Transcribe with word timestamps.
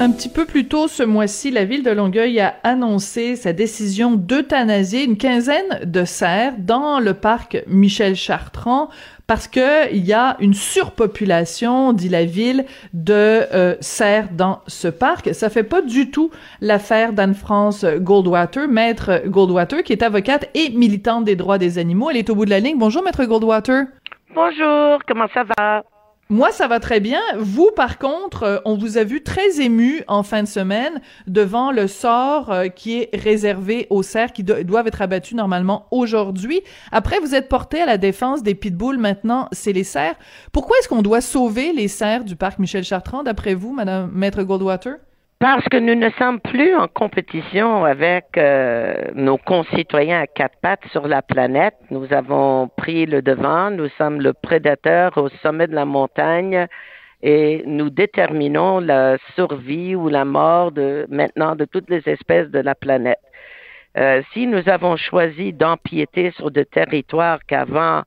Un 0.00 0.10
petit 0.10 0.28
peu 0.28 0.44
plus 0.44 0.66
tôt 0.66 0.88
ce 0.88 1.04
mois-ci, 1.04 1.52
la 1.52 1.64
ville 1.64 1.84
de 1.84 1.90
Longueuil 1.90 2.40
a 2.40 2.56
annoncé 2.64 3.36
sa 3.36 3.52
décision 3.52 4.12
d'euthanasier 4.16 5.04
une 5.04 5.16
quinzaine 5.16 5.80
de 5.84 6.04
cerfs 6.04 6.54
dans 6.58 6.98
le 6.98 7.14
parc 7.14 7.62
Michel 7.68 8.16
Chartrand 8.16 8.90
parce 9.28 9.46
que 9.46 9.92
il 9.92 10.04
y 10.04 10.12
a 10.12 10.36
une 10.40 10.52
surpopulation, 10.52 11.92
dit 11.92 12.08
la 12.08 12.24
ville, 12.24 12.66
de 12.92 13.12
euh, 13.14 13.76
cerfs 13.80 14.30
dans 14.32 14.60
ce 14.66 14.88
parc. 14.88 15.32
Ça 15.32 15.48
fait 15.48 15.62
pas 15.62 15.80
du 15.80 16.10
tout 16.10 16.30
l'affaire 16.60 17.12
d'Anne-France 17.12 17.84
Goldwater, 17.84 18.66
maître 18.68 19.22
Goldwater, 19.26 19.84
qui 19.84 19.92
est 19.92 20.02
avocate 20.02 20.50
et 20.54 20.70
militante 20.70 21.24
des 21.24 21.36
droits 21.36 21.58
des 21.58 21.78
animaux. 21.78 22.10
Elle 22.10 22.16
est 22.16 22.30
au 22.30 22.34
bout 22.34 22.44
de 22.44 22.50
la 22.50 22.60
ligne. 22.60 22.78
Bonjour, 22.78 23.02
maître 23.04 23.24
Goldwater. 23.24 23.84
Bonjour, 24.34 24.98
comment 25.06 25.28
ça 25.32 25.44
va? 25.56 25.84
Moi, 26.30 26.52
ça 26.52 26.68
va 26.68 26.80
très 26.80 27.00
bien. 27.00 27.20
Vous, 27.36 27.70
par 27.76 27.98
contre, 27.98 28.44
euh, 28.44 28.58
on 28.64 28.78
vous 28.78 28.96
a 28.96 29.04
vu 29.04 29.22
très 29.22 29.60
ému 29.60 30.02
en 30.08 30.22
fin 30.22 30.42
de 30.42 30.48
semaine 30.48 31.02
devant 31.26 31.70
le 31.70 31.86
sort 31.86 32.50
euh, 32.50 32.68
qui 32.68 32.98
est 32.98 33.10
réservé 33.12 33.86
aux 33.90 34.02
cerfs 34.02 34.32
qui 34.32 34.42
doivent 34.42 34.86
être 34.86 35.02
abattus 35.02 35.34
normalement 35.34 35.86
aujourd'hui. 35.90 36.62
Après, 36.92 37.20
vous 37.20 37.34
êtes 37.34 37.50
porté 37.50 37.82
à 37.82 37.86
la 37.86 37.98
défense 37.98 38.42
des 38.42 38.54
pitbulls. 38.54 38.98
Maintenant, 38.98 39.48
c'est 39.52 39.74
les 39.74 39.84
cerfs. 39.84 40.16
Pourquoi 40.50 40.78
est-ce 40.78 40.88
qu'on 40.88 41.02
doit 41.02 41.20
sauver 41.20 41.74
les 41.74 41.88
cerfs 41.88 42.24
du 42.24 42.36
parc 42.36 42.58
Michel 42.58 42.84
Chartrand, 42.84 43.22
d'après 43.22 43.52
vous, 43.52 43.74
Madame 43.74 44.10
Maître 44.10 44.42
Goldwater? 44.44 44.94
Parce 45.38 45.64
que 45.68 45.76
nous 45.76 45.94
ne 45.94 46.08
sommes 46.10 46.40
plus 46.40 46.74
en 46.74 46.88
compétition 46.88 47.84
avec 47.84 48.38
euh, 48.38 49.10
nos 49.14 49.36
concitoyens 49.36 50.20
à 50.20 50.26
quatre 50.26 50.56
pattes 50.62 50.86
sur 50.90 51.06
la 51.06 51.22
planète. 51.22 51.74
Nous 51.90 52.12
avons 52.12 52.68
pris 52.76 53.04
le 53.04 53.20
devant, 53.20 53.70
nous 53.70 53.88
sommes 53.98 54.20
le 54.20 54.32
prédateur 54.32 55.16
au 55.18 55.28
sommet 55.42 55.66
de 55.66 55.74
la 55.74 55.84
montagne 55.84 56.66
et 57.22 57.62
nous 57.66 57.90
déterminons 57.90 58.80
la 58.80 59.16
survie 59.34 59.94
ou 59.94 60.08
la 60.08 60.24
mort 60.24 60.72
de 60.72 61.06
maintenant 61.10 61.56
de 61.56 61.64
toutes 61.64 61.90
les 61.90 62.06
espèces 62.08 62.50
de 62.50 62.60
la 62.60 62.74
planète. 62.74 63.18
Euh, 63.96 64.22
si 64.32 64.46
nous 64.46 64.68
avons 64.68 64.96
choisi 64.96 65.52
d'empiéter 65.52 66.32
sur 66.32 66.50
des 66.50 66.64
territoires 66.64 67.38
qu'avant 67.46 68.02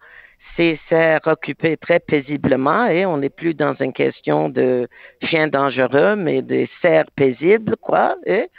ces 0.57 0.79
serres 0.89 1.21
occupées 1.25 1.77
très 1.77 1.99
paisiblement 1.99 2.87
et 2.87 3.05
on 3.05 3.17
n'est 3.17 3.29
plus 3.29 3.53
dans 3.53 3.75
une 3.75 3.93
question 3.93 4.49
de 4.49 4.89
chiens 5.21 5.47
dangereux, 5.47 6.15
mais 6.15 6.41
des 6.41 6.69
serres 6.81 7.09
paisibles, 7.15 7.77
quoi. 7.77 8.15
Et, 8.25 8.49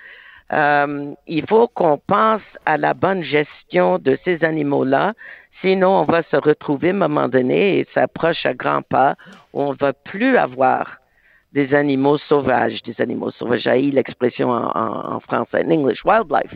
euh, 0.53 1.13
il 1.27 1.47
faut 1.47 1.69
qu'on 1.69 1.99
pense 1.99 2.43
à 2.65 2.79
la 2.79 2.95
bonne 2.95 3.23
gestion 3.23 3.99
de 3.99 4.17
ces 4.25 4.43
animaux-là, 4.45 5.13
sinon 5.61 5.89
on 5.89 6.05
va 6.05 6.23
se 6.23 6.37
retrouver 6.37 6.89
à 6.89 6.93
un 6.93 6.97
moment 6.97 7.29
donné 7.29 7.81
et 7.81 7.87
ça 7.93 8.03
approche 8.05 8.47
à 8.47 8.55
grands 8.55 8.83
pas 8.83 9.17
où 9.53 9.61
on 9.61 9.73
va 9.73 9.93
plus 9.93 10.39
avoir 10.39 10.98
des 11.53 11.75
animaux 11.75 12.19
sauvages, 12.19 12.83
des 12.83 13.01
animaux 13.01 13.31
sauvages. 13.31 13.63
J'ai 13.63 13.91
l'expression 13.91 14.51
en, 14.51 15.15
en, 15.15 15.21
français, 15.21 15.65
en 15.65 15.71
English, 15.71 16.05
wildlife. 16.05 16.55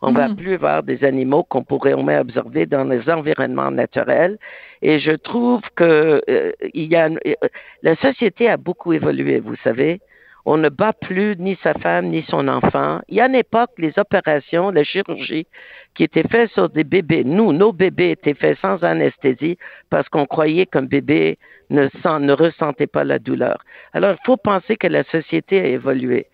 On 0.00 0.10
ne 0.10 0.16
va 0.16 0.28
mhm. 0.28 0.36
plus 0.36 0.54
avoir 0.54 0.82
des 0.82 1.04
animaux 1.04 1.44
qu'on 1.44 1.62
pourrait 1.62 1.92
au 1.92 2.02
moins 2.02 2.20
observer 2.20 2.66
dans 2.66 2.84
les 2.84 3.08
environnements 3.08 3.70
naturels. 3.70 4.38
Et 4.82 4.98
je 4.98 5.12
trouve 5.12 5.62
que 5.76 6.20
euh, 6.28 6.52
il 6.74 6.90
y 6.90 6.96
a, 6.96 7.08
euh, 7.08 7.34
la 7.82 7.94
société 7.96 8.48
a 8.48 8.56
beaucoup 8.56 8.92
évolué, 8.92 9.38
vous 9.38 9.56
savez. 9.62 10.00
On 10.44 10.56
ne 10.56 10.68
bat 10.68 10.92
plus 10.92 11.36
ni 11.38 11.56
sa 11.62 11.74
femme 11.74 12.06
ni 12.06 12.22
son 12.28 12.48
enfant. 12.48 13.00
Il 13.08 13.16
y 13.16 13.20
a 13.20 13.26
une 13.26 13.34
époque, 13.34 13.70
les 13.78 13.92
opérations, 13.96 14.70
la 14.70 14.82
chirurgie 14.82 15.46
qui 15.94 16.04
étaient 16.04 16.26
faites 16.28 16.50
sur 16.50 16.68
des 16.68 16.84
bébés, 16.84 17.22
nous, 17.24 17.52
nos 17.52 17.72
bébés 17.72 18.10
étaient 18.10 18.34
faits 18.34 18.58
sans 18.60 18.82
anesthésie 18.82 19.56
parce 19.90 20.08
qu'on 20.08 20.26
croyait 20.26 20.66
qu'un 20.66 20.82
bébé 20.82 21.38
ne, 21.70 21.88
ne 22.18 22.32
ressentait 22.32 22.86
pas 22.86 23.04
la 23.04 23.18
douleur. 23.18 23.58
Alors, 23.92 24.12
il 24.12 24.26
faut 24.26 24.36
penser 24.36 24.76
que 24.76 24.88
la 24.88 25.04
société 25.04 25.60
a 25.60 25.66
évolué. 25.66 26.26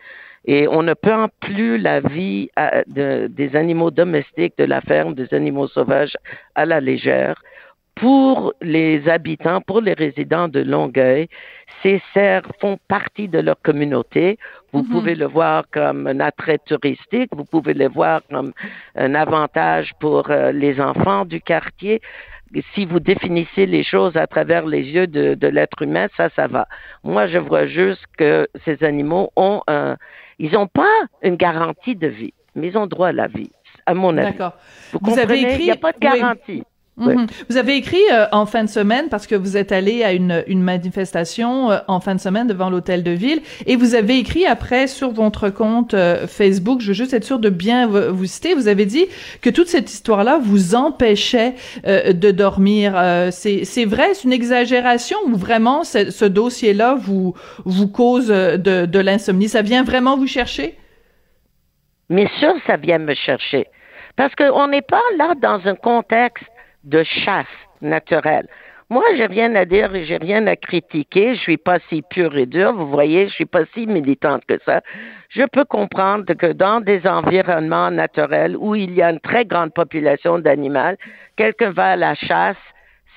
Et 0.46 0.66
on 0.68 0.82
ne 0.82 0.94
prend 0.94 1.28
plus 1.40 1.76
la 1.76 2.00
vie 2.00 2.48
des 2.86 3.50
animaux 3.54 3.90
domestiques, 3.90 4.56
de 4.56 4.64
la 4.64 4.80
ferme, 4.80 5.14
des 5.14 5.34
animaux 5.34 5.68
sauvages 5.68 6.16
à 6.54 6.64
la 6.64 6.80
légère 6.80 7.34
pour 7.98 8.54
les 8.62 9.08
habitants, 9.08 9.60
pour 9.60 9.80
les 9.80 9.94
résidents 9.94 10.48
de 10.48 10.60
Longueuil, 10.60 11.28
ces 11.82 12.00
cerfs 12.14 12.50
font 12.60 12.78
partie 12.88 13.28
de 13.28 13.38
leur 13.40 13.60
communauté. 13.62 14.38
Vous 14.72 14.82
mhm. 14.82 14.88
pouvez 14.88 15.14
le 15.14 15.26
voir 15.26 15.64
comme 15.72 16.06
un 16.06 16.20
attrait 16.20 16.58
touristique, 16.64 17.30
vous 17.32 17.44
pouvez 17.44 17.74
le 17.74 17.88
voir 17.88 18.20
comme 18.30 18.52
un 18.94 19.14
avantage 19.14 19.92
pour 20.00 20.30
euh, 20.30 20.52
les 20.52 20.80
enfants 20.80 21.24
du 21.24 21.40
quartier. 21.40 22.00
Si 22.74 22.86
vous 22.86 23.00
définissez 23.00 23.66
les 23.66 23.84
choses 23.84 24.16
à 24.16 24.26
travers 24.26 24.64
les 24.64 24.82
yeux 24.82 25.06
de, 25.06 25.34
de 25.34 25.48
l'être 25.48 25.82
humain, 25.82 26.06
ça, 26.16 26.30
ça 26.34 26.46
va. 26.46 26.66
Moi, 27.04 27.26
je 27.26 27.38
vois 27.38 27.66
juste 27.66 28.04
que 28.16 28.48
ces 28.64 28.82
animaux 28.82 29.30
ont 29.36 29.60
un, 29.66 29.96
ils 30.38 30.52
n'ont 30.52 30.68
pas 30.68 30.96
une 31.22 31.36
garantie 31.36 31.96
de 31.96 32.06
vie, 32.06 32.32
mais 32.54 32.68
ils 32.68 32.78
ont 32.78 32.86
droit 32.86 33.08
à 33.08 33.12
la 33.12 33.26
vie, 33.26 33.50
à 33.86 33.92
mon 33.92 34.16
avis. 34.16 34.32
D'accord. 34.32 34.54
Vous, 34.92 34.98
comprenez? 34.98 35.22
avez 35.22 35.40
écrit, 35.40 35.62
il 35.62 35.66
n'y 35.66 35.70
a 35.72 35.76
pas 35.76 35.92
de 35.92 35.98
garantie. 35.98 36.62
Mhm. 36.98 37.26
Vous 37.48 37.56
avez 37.56 37.76
écrit 37.76 38.02
euh, 38.12 38.26
en 38.32 38.44
fin 38.44 38.64
de 38.64 38.68
semaine 38.68 39.08
parce 39.08 39.26
que 39.26 39.34
vous 39.34 39.56
êtes 39.56 39.72
allé 39.72 40.02
à 40.02 40.12
une, 40.12 40.42
une 40.48 40.62
manifestation 40.62 41.70
euh, 41.70 41.78
en 41.86 42.00
fin 42.00 42.14
de 42.14 42.20
semaine 42.20 42.46
devant 42.46 42.70
l'hôtel 42.70 43.02
de 43.02 43.12
ville 43.12 43.40
et 43.66 43.76
vous 43.76 43.94
avez 43.94 44.18
écrit 44.18 44.46
après 44.46 44.88
sur 44.88 45.12
votre 45.12 45.48
compte 45.48 45.94
euh, 45.94 46.26
Facebook, 46.26 46.80
je 46.80 46.88
veux 46.88 46.94
juste 46.94 47.14
être 47.14 47.24
sûr 47.24 47.38
de 47.38 47.50
bien 47.50 47.86
vous 47.86 48.26
citer, 48.26 48.54
vous 48.54 48.68
avez 48.68 48.84
dit 48.84 49.06
que 49.40 49.50
toute 49.50 49.68
cette 49.68 49.92
histoire-là 49.92 50.38
vous 50.42 50.74
empêchait 50.74 51.54
de 51.84 52.30
dormir. 52.30 52.92
c'est 53.30 53.84
vrai, 53.84 54.14
c'est 54.14 54.24
une 54.24 54.32
exagération 54.32 55.16
ou 55.26 55.36
vraiment 55.36 55.84
ce, 55.84 56.10
ce 56.10 56.24
dossier-là 56.24 56.96
vous 56.98 57.34
vous 57.64 57.88
cause 57.88 58.28
de, 58.28 58.86
de 58.86 58.98
l'insomnie? 58.98 59.48
Ça 59.48 59.62
vient 59.62 59.84
vraiment 59.84 60.16
vous 60.16 60.26
chercher? 60.26 60.76
Mais 62.08 62.28
sûr, 62.38 62.54
ça 62.66 62.76
vient 62.76 62.98
me 62.98 63.14
chercher 63.14 63.66
parce 64.16 64.34
qu'on 64.34 64.66
n'est 64.66 64.82
pas 64.82 65.02
là 65.16 65.34
dans 65.40 65.60
un 65.64 65.76
contexte 65.76 66.44
de 66.84 67.02
chasse 67.02 67.46
naturelle. 67.80 68.48
Moi, 68.90 69.04
j'ai 69.16 69.26
rien 69.26 69.54
à 69.54 69.66
dire 69.66 69.94
et 69.94 70.06
j'ai 70.06 70.16
rien 70.16 70.46
à 70.46 70.56
critiquer. 70.56 71.34
Je 71.34 71.40
suis 71.40 71.58
pas 71.58 71.78
si 71.90 72.00
pure 72.00 72.34
et 72.38 72.46
dure. 72.46 72.72
Vous 72.72 72.88
voyez, 72.88 73.28
je 73.28 73.34
suis 73.34 73.44
pas 73.44 73.66
si 73.74 73.86
militante 73.86 74.46
que 74.48 74.58
ça. 74.64 74.80
Je 75.28 75.42
peux 75.44 75.66
comprendre 75.66 76.32
que 76.32 76.52
dans 76.52 76.80
des 76.80 77.06
environnements 77.06 77.90
naturels 77.90 78.56
où 78.56 78.74
il 78.74 78.94
y 78.94 79.02
a 79.02 79.10
une 79.10 79.20
très 79.20 79.44
grande 79.44 79.74
population 79.74 80.38
d'animaux, 80.38 80.96
quelqu'un 81.36 81.70
va 81.70 81.88
à 81.88 81.96
la 81.96 82.14
chasse, 82.14 82.56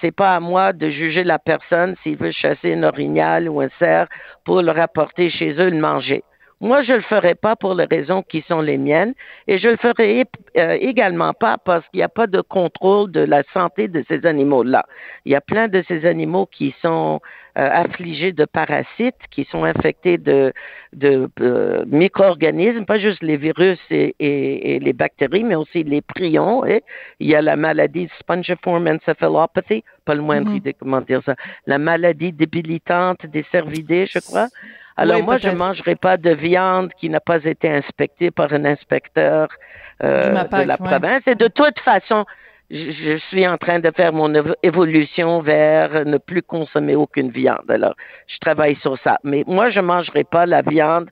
c'est 0.01 0.11
pas 0.13 0.35
à 0.35 0.39
moi 0.41 0.73
de 0.73 0.89
juger 0.89 1.23
la 1.23 1.39
personne 1.39 1.95
s'il 2.03 2.17
veut 2.17 2.31
chasser 2.31 2.73
un 2.73 2.83
orignal 2.83 3.47
ou 3.47 3.61
un 3.61 3.69
cerf 3.79 4.07
pour 4.43 4.61
le 4.61 4.71
rapporter 4.71 5.29
chez 5.29 5.51
eux 5.53 5.69
le 5.69 5.77
manger. 5.77 6.21
Moi, 6.61 6.83
je 6.83 6.93
le 6.93 7.01
ferai 7.01 7.33
pas 7.33 7.55
pour 7.55 7.73
les 7.73 7.85
raisons 7.85 8.21
qui 8.21 8.43
sont 8.47 8.61
les 8.61 8.77
miennes 8.77 9.15
et 9.47 9.57
je 9.57 9.67
le 9.67 9.77
ferai 9.77 10.25
euh, 10.57 10.77
également 10.79 11.33
pas 11.33 11.57
parce 11.57 11.83
qu'il 11.89 11.97
n'y 11.97 12.03
a 12.03 12.09
pas 12.09 12.27
de 12.27 12.39
contrôle 12.41 13.11
de 13.11 13.21
la 13.21 13.41
santé 13.51 13.87
de 13.87 14.05
ces 14.07 14.27
animaux-là. 14.27 14.85
Il 15.25 15.31
y 15.31 15.35
a 15.35 15.41
plein 15.41 15.67
de 15.67 15.83
ces 15.87 16.05
animaux 16.05 16.45
qui 16.45 16.75
sont 16.83 17.19
euh, 17.57 17.67
affligés 17.69 18.31
de 18.31 18.45
parasites, 18.45 19.23
qui 19.31 19.45
sont 19.45 19.63
infectés 19.63 20.19
de, 20.19 20.53
de 20.93 21.27
euh, 21.41 21.83
micro-organismes, 21.87 22.85
pas 22.85 22.99
juste 22.99 23.23
les 23.23 23.37
virus 23.37 23.79
et, 23.89 24.15
et, 24.19 24.79
les 24.79 24.93
bactéries, 24.93 25.43
mais 25.43 25.55
aussi 25.55 25.83
les 25.83 26.01
prions. 26.01 26.63
Et 26.65 26.83
il 27.19 27.27
y 27.27 27.33
a 27.33 27.41
la 27.41 27.55
maladie 27.55 28.07
spongiform 28.19 28.87
encephalopathy, 28.87 29.83
pas 30.05 30.13
le 30.13 30.21
moindre 30.21 30.51
mm-hmm. 30.51 30.57
idée 30.57 30.73
comment 30.73 31.01
dire 31.01 31.21
ça, 31.25 31.35
la 31.65 31.79
maladie 31.79 32.31
débilitante 32.31 33.25
des 33.25 33.45
cervidés, 33.51 34.05
je 34.05 34.19
crois. 34.19 34.47
Alors 34.97 35.23
moi, 35.23 35.37
je 35.37 35.49
ne 35.49 35.55
mangerai 35.55 35.95
pas 35.95 36.17
de 36.17 36.31
viande 36.31 36.91
qui 36.93 37.09
n'a 37.09 37.19
pas 37.19 37.43
été 37.43 37.69
inspectée 37.69 38.31
par 38.31 38.51
un 38.53 38.65
inspecteur 38.65 39.47
euh, 40.03 40.29
de 40.29 40.63
la 40.63 40.77
province. 40.77 41.23
Et 41.27 41.35
de 41.35 41.47
toute 41.47 41.79
façon, 41.79 42.25
je, 42.71 43.17
suis 43.29 43.47
en 43.47 43.57
train 43.57 43.79
de 43.79 43.91
faire 43.91 44.13
mon 44.13 44.31
évolution 44.63 45.41
vers 45.41 46.05
ne 46.05 46.17
plus 46.17 46.41
consommer 46.41 46.95
aucune 46.95 47.29
viande. 47.29 47.69
Alors, 47.69 47.95
je 48.27 48.37
travaille 48.39 48.75
sur 48.77 48.97
ça. 48.99 49.17
Mais 49.23 49.43
moi, 49.45 49.69
je 49.69 49.79
ne 49.79 49.85
mangerai 49.85 50.23
pas 50.23 50.45
la 50.45 50.61
viande 50.61 51.09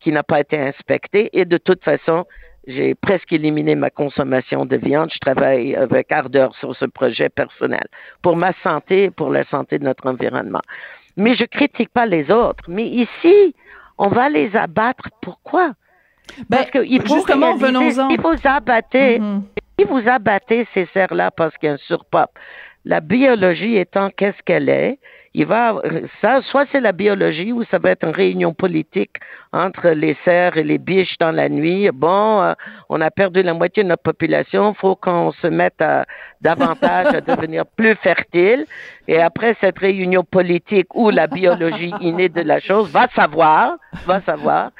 qui 0.00 0.12
n'a 0.12 0.22
pas 0.22 0.40
été 0.40 0.58
inspectée. 0.58 1.28
Et 1.32 1.44
de 1.44 1.58
toute 1.58 1.84
façon, 1.84 2.24
j'ai 2.66 2.94
presque 2.94 3.32
éliminé 3.32 3.74
ma 3.74 3.90
consommation 3.90 4.64
de 4.64 4.76
viande. 4.76 5.10
Je 5.12 5.18
travaille 5.18 5.74
avec 5.74 6.10
ardeur 6.12 6.54
sur 6.56 6.74
ce 6.76 6.84
projet 6.84 7.28
personnel 7.28 7.86
pour 8.22 8.36
ma 8.36 8.52
santé 8.62 9.04
et 9.04 9.10
pour 9.10 9.30
la 9.30 9.44
santé 9.44 9.78
de 9.78 9.84
notre 9.84 10.06
environnement. 10.06 10.62
Mais 11.18 11.34
je 11.34 11.44
critique 11.44 11.90
pas 11.90 12.06
les 12.06 12.30
autres. 12.30 12.64
Mais 12.68 12.86
ici, 12.86 13.54
on 13.98 14.08
va 14.08 14.30
les 14.30 14.54
abattre. 14.56 15.10
Pourquoi? 15.20 15.72
Ben, 16.48 16.58
parce 16.58 16.70
qu'il 16.70 17.02
faut 17.02 17.16
justement, 17.16 17.56
venons-en. 17.56 18.08
Il 18.08 18.20
faut 18.20 18.34
abattre. 18.44 19.18
Mm-hmm. 19.18 19.42
Si 19.78 19.84
vous 19.84 20.08
abattez 20.08 20.66
ces 20.74 20.86
cerfs-là 20.94 21.30
parce 21.30 21.56
qu'il 21.58 21.68
y 21.68 21.70
a 21.70 21.74
un 21.74 21.78
surpop, 21.78 22.30
la 22.84 23.00
biologie 23.00 23.76
étant 23.76 24.10
qu'est-ce 24.10 24.42
qu'elle 24.44 24.68
est, 24.68 24.98
il 25.38 25.46
va 25.46 25.80
ça 26.20 26.42
soit 26.42 26.66
c'est 26.72 26.80
la 26.80 26.90
biologie 26.90 27.52
ou 27.52 27.62
ça 27.70 27.78
va 27.78 27.90
être 27.90 28.02
une 28.04 28.14
réunion 28.24 28.52
politique 28.54 29.18
entre 29.52 29.90
les 29.90 30.16
cerfs 30.24 30.56
et 30.56 30.64
les 30.64 30.78
biches 30.78 31.16
dans 31.20 31.30
la 31.30 31.48
nuit. 31.48 31.88
Bon, 31.94 32.42
euh, 32.42 32.54
on 32.88 33.00
a 33.00 33.10
perdu 33.12 33.44
la 33.44 33.54
moitié 33.54 33.84
de 33.84 33.88
notre 33.88 34.02
population, 34.02 34.74
faut 34.74 34.96
qu'on 34.96 35.30
se 35.30 35.46
mette 35.46 35.80
à, 35.80 36.06
davantage 36.40 37.14
à 37.14 37.20
devenir 37.20 37.66
plus 37.66 37.94
fertile. 38.02 38.66
Et 39.06 39.20
après 39.20 39.56
cette 39.60 39.78
réunion 39.78 40.24
politique 40.24 40.92
ou 40.96 41.10
la 41.10 41.28
biologie 41.28 41.94
innée 42.00 42.28
de 42.28 42.40
la 42.40 42.58
chose, 42.58 42.90
va 42.90 43.06
savoir, 43.14 43.76
va 44.06 44.20
savoir. 44.22 44.72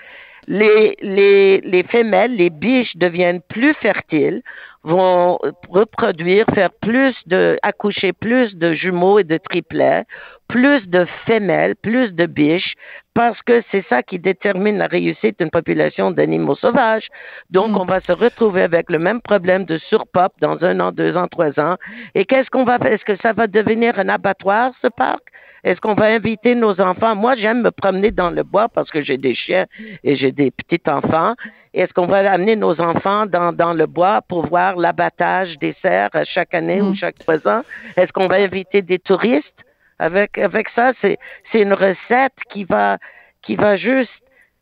Les, 0.49 0.97
les, 1.03 1.61
les 1.61 1.83
femelles, 1.85 2.35
les 2.35 2.51
biches 2.51 2.97
deviennent 2.97 3.43
plus 3.49 3.75
fertiles, 3.75 4.43
vont 4.85 5.39
reproduire, 5.69 6.47
faire 6.55 6.71
plus 6.81 7.15
de, 7.27 7.59
accoucher 7.63 8.13
plus 8.13 8.55
de 8.55 8.73
jumeaux 8.73 9.19
et 9.19 9.25
de 9.25 9.37
triplets, 9.39 10.05
plus 10.49 10.87
de 10.89 11.07
femelles, 11.27 11.75
plus 11.77 12.13
de 12.15 12.27
biches, 12.27 12.75
parce 13.15 13.41
que 13.43 13.63
c'est 13.71 13.85
ça 13.89 14.03
qui 14.03 14.19
détermine 14.19 14.79
la 14.79 14.87
réussite 14.87 15.39
d'une 15.41 15.51
population 15.51 16.11
d'animaux 16.11 16.55
sauvages. 16.55 17.09
Donc, 17.51 17.73
mm. 17.73 17.77
on 17.77 17.85
va 17.85 18.01
se 18.01 18.13
retrouver 18.13 18.63
avec 18.63 18.91
le 18.91 18.99
même 18.99 19.21
problème 19.21 19.65
de 19.65 19.79
surpop 19.79 20.33
dans 20.41 20.63
un 20.65 20.81
an, 20.81 20.93
deux 20.93 21.17
ans, 21.17 21.29
trois 21.29 21.59
ans. 21.59 21.77
Et 22.15 22.25
qu'est-ce 22.25 22.49
qu'on 22.49 22.65
va 22.65 22.79
faire? 22.79 22.93
Est-ce 22.93 23.05
que 23.05 23.17
ça 23.17 23.33
va 23.33 23.47
devenir 23.47 23.99
un 23.99 24.09
abattoir, 24.09 24.73
ce 24.81 24.89
parc? 24.89 25.23
Est-ce 25.65 25.81
qu'on 25.81 25.95
va 25.95 26.07
inviter 26.07 26.55
nos 26.55 26.81
enfants? 26.81 27.15
Moi, 27.17 27.35
j'aime 27.37 27.63
me 27.63 27.71
promener 27.71 28.11
dans 28.11 28.31
le 28.31 28.43
bois 28.43 28.69
parce 28.69 28.91
que 28.91 29.03
j'ai 29.03 29.17
des 29.17 29.35
chiens 29.35 29.67
et 30.05 30.17
j'ai 30.17 30.33
des 30.33 30.51
petits 30.51 30.83
enfants. 30.89 31.35
Est-ce 31.75 31.93
qu'on 31.93 32.07
va 32.07 32.31
amener 32.31 32.57
nos 32.57 32.81
enfants 32.81 33.27
dans, 33.27 33.53
dans 33.53 33.73
le 33.73 33.87
bois 33.87 34.23
pour 34.23 34.47
voir 34.47 34.77
l'abattage 34.77 35.59
des 35.59 35.75
cerfs 35.83 36.11
chaque 36.25 36.55
année 36.55 36.81
ou 36.81 36.91
mm. 36.91 36.97
chaque 36.97 37.19
trois 37.19 37.47
ans? 37.49 37.63
Est-ce 37.97 38.13
qu'on 38.13 38.29
va 38.29 38.37
inviter 38.37 38.83
des 38.83 38.99
touristes? 38.99 39.65
Avec, 39.99 40.39
avec 40.39 40.69
ça, 40.71 40.93
c'est, 41.01 41.19
c'est 41.51 41.61
une 41.61 41.73
recette 41.73 42.35
qui 42.51 42.63
va, 42.65 42.99
qui 43.43 43.57
va 43.57 43.77
juste 43.77 44.13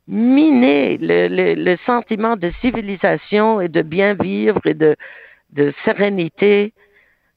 miner 0.09 0.97
le, 0.99 1.29
le, 1.29 1.55
le, 1.55 1.77
sentiment 1.85 2.37
de 2.37 2.51
civilisation 2.63 3.61
et 3.61 3.69
de 3.69 3.83
bien 3.83 4.15
vivre 4.15 4.61
et 4.65 4.75
de, 4.75 4.97
de 5.53 5.75
sérénité. 5.85 6.73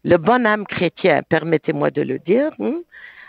Le 0.06 0.17
bon 0.17 0.45
âme 0.45 0.65
chrétien, 0.65 1.23
permettez-moi 1.27 1.91
de 1.91 2.03
le 2.03 2.19
dire. 2.19 2.51
Hein. 2.61 2.79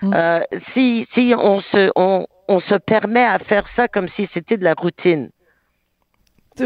Mm. 0.03 0.13
Euh, 0.15 0.41
si 0.73 1.07
si 1.15 1.35
on 1.37 1.61
se 1.61 1.91
on, 1.97 2.27
on 2.49 2.61
se 2.61 2.75
permet 2.75 3.25
à 3.25 3.39
faire 3.39 3.65
ça 3.77 3.89
comme 3.89 4.09
si 4.17 4.29
c'était 4.33 4.57
de 4.57 4.65
la 4.65 4.75
routine, 4.75 5.31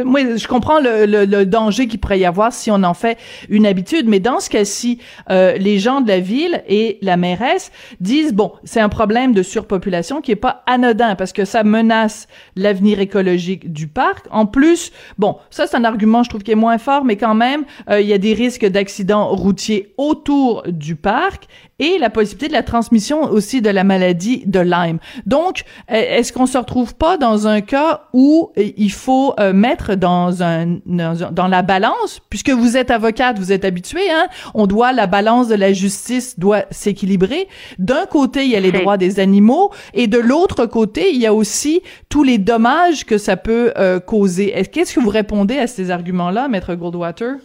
moi, 0.05 0.37
je 0.37 0.49
comprends 0.49 0.81
le, 0.81 1.07
le, 1.07 1.45
danger 1.47 1.87
qu'il 1.87 2.01
pourrait 2.01 2.19
y 2.19 2.25
avoir 2.25 2.53
si 2.53 2.71
on 2.71 2.83
en 2.83 2.95
fait 2.95 3.19
une 3.49 3.67
habitude, 3.67 4.09
mais 4.09 4.21
dans 4.21 4.41
ce 4.41 4.49
cas-ci, 4.49 4.99
euh, 5.31 5.57
les 5.57 5.79
gens 5.79 6.01
de 6.01 6.09
la 6.09 6.21
ville 6.21 6.63
et 6.69 6.99
la 7.03 7.17
mairesse 7.17 7.71
disent 8.01 8.33
bon, 8.33 8.53
c'est 8.65 8.81
un 8.81 8.89
problème 8.89 9.33
de 9.33 9.43
surpopulation 9.43 10.21
qui 10.21 10.33
est 10.33 10.37
pas 10.37 10.63
anodin 10.67 11.15
parce 11.17 11.33
que 11.33 11.45
ça 11.45 11.65
menace 11.65 12.29
l'avenir 12.57 13.01
écologique 13.01 13.73
du 13.73 13.87
parc. 13.87 14.27
En 14.31 14.47
plus, 14.47 14.93
bon, 15.19 15.37
ça 15.51 15.67
c'est 15.67 15.77
un 15.77 15.85
argument 15.85 16.23
je 16.23 16.31
trouve 16.31 16.43
qui 16.43 16.53
est 16.53 16.57
moins 16.57 16.79
fort, 16.79 17.05
mais 17.05 17.17
quand 17.17 17.35
même, 17.35 17.65
euh, 17.91 18.01
il 18.01 18.07
y 18.07 18.13
a 18.13 18.19
des 18.19 18.35
risques 18.35 18.67
d'accidents 18.67 19.29
routiers 19.29 19.95
autour 19.99 20.63
du 20.67 20.97
parc 20.97 21.45
et 21.79 21.99
la 21.99 22.11
possibilité 22.11 22.49
de 22.49 22.53
la 22.53 22.63
transmission 22.63 23.23
aussi 23.23 23.61
de 23.61 23.71
la 23.71 23.85
maladie 23.85 24.45
de 24.47 24.61
Lyme. 24.61 24.99
Donc, 25.27 25.65
est-ce 25.89 26.33
qu'on 26.33 26.47
se 26.47 26.57
retrouve 26.57 26.95
pas 26.95 27.17
dans 27.17 27.49
un 27.49 27.61
cas 27.61 28.09
où 28.13 28.53
euh, 28.57 28.71
il 28.77 28.93
faut 28.93 29.35
euh, 29.41 29.53
mettre 29.53 29.84
dans 29.93 30.43
un 30.43 30.79
dans 30.87 31.49
la 31.49 31.63
balance, 31.63 32.21
puisque 32.31 32.51
vous 32.51 32.77
êtes 32.77 32.91
avocate, 32.91 33.39
vous 33.39 33.53
êtes 33.53 33.65
habitué, 33.65 34.11
hein, 34.11 34.27
on 34.55 34.67
doit 34.67 34.93
la 34.93 35.07
balance 35.07 35.49
de 35.49 35.55
la 35.55 35.73
justice 35.73 36.39
doit 36.39 36.65
s'équilibrer. 36.71 37.49
D'un 37.79 38.07
côté, 38.07 38.45
il 38.45 38.51
y 38.51 38.57
a 38.57 38.61
les 38.61 38.73
droits 38.73 38.97
des 38.97 39.21
animaux, 39.21 39.73
et 39.93 40.07
de 40.07 40.19
l'autre 40.19 40.67
côté, 40.67 41.11
il 41.13 41.21
y 41.21 41.27
a 41.27 41.35
aussi 41.35 41.83
tous 42.09 42.23
les 42.23 42.39
dommages 42.39 43.05
que 43.05 43.19
ça 43.19 43.37
peut 43.37 43.73
euh, 43.77 44.01
causer. 44.01 44.53
Qu'est-ce 44.73 44.95
que 44.95 45.01
vous 45.01 45.11
répondez 45.11 45.59
à 45.59 45.67
ces 45.67 45.91
arguments-là, 45.91 46.49
maître 46.49 46.75
Goldwater? 46.75 47.37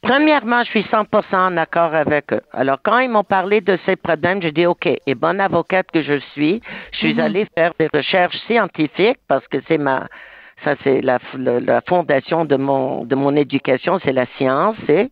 Premièrement, 0.00 0.62
je 0.62 0.70
suis 0.70 0.82
100% 0.82 1.34
en 1.34 1.56
accord 1.56 1.92
avec 1.92 2.32
eux. 2.32 2.40
Alors, 2.52 2.78
quand 2.84 3.00
ils 3.00 3.10
m'ont 3.10 3.24
parlé 3.24 3.60
de 3.60 3.76
ces 3.84 3.96
problèmes, 3.96 4.40
j'ai 4.40 4.52
dit, 4.52 4.64
OK, 4.64 4.86
et 4.86 5.14
bonne 5.16 5.40
avocate 5.40 5.90
que 5.92 6.02
je 6.02 6.20
suis, 6.32 6.62
je 6.92 6.98
suis 6.98 7.14
mm-hmm. 7.14 7.20
allée 7.20 7.46
faire 7.56 7.72
des 7.80 7.88
recherches 7.92 8.36
scientifiques 8.46 9.18
parce 9.26 9.46
que 9.48 9.58
c'est 9.66 9.78
ma, 9.78 10.06
ça 10.64 10.74
c'est 10.82 11.00
la, 11.00 11.18
la, 11.36 11.80
fondation 11.82 12.44
de 12.44 12.56
mon, 12.56 13.04
de 13.04 13.14
mon 13.14 13.36
éducation, 13.36 13.98
c'est 14.04 14.12
la 14.12 14.26
science, 14.36 14.76
et, 14.88 15.10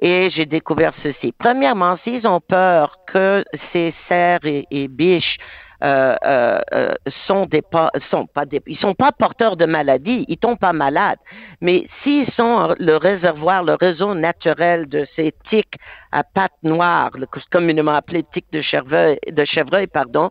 et 0.00 0.30
j'ai 0.30 0.46
découvert 0.46 0.92
ceci. 1.02 1.32
Premièrement, 1.38 1.96
s'ils 2.04 2.26
ont 2.26 2.40
peur 2.40 2.96
que 3.06 3.44
ces 3.72 3.94
cerfs 4.08 4.40
et 4.44 4.88
biches 4.88 5.38
euh, 5.84 6.16
euh, 6.24 6.60
euh, 6.72 6.94
sont 7.28 7.46
des 7.46 7.62
pas, 7.62 7.92
sont 8.10 8.26
pas 8.26 8.42
ils 8.66 8.78
sont 8.78 8.94
pas 8.94 9.12
porteurs 9.12 9.56
de 9.56 9.64
maladies, 9.64 10.24
ils 10.26 10.36
tombent 10.36 10.58
pas 10.58 10.72
malades. 10.72 11.20
Mais 11.60 11.86
s'ils 12.02 12.28
sont 12.32 12.74
le 12.80 12.96
réservoir, 12.96 13.62
le 13.62 13.74
réseau 13.74 14.12
naturel 14.14 14.88
de 14.88 15.06
ces 15.14 15.32
tiques 15.48 15.76
à 16.10 16.24
pattes 16.24 16.50
noires, 16.64 17.12
communément 17.52 17.94
appelé 17.94 18.24
tiques 18.32 18.50
de 18.52 18.60
chevreuil, 18.60 19.20
de 19.30 19.44
chevreuil, 19.44 19.86
pardon, 19.86 20.30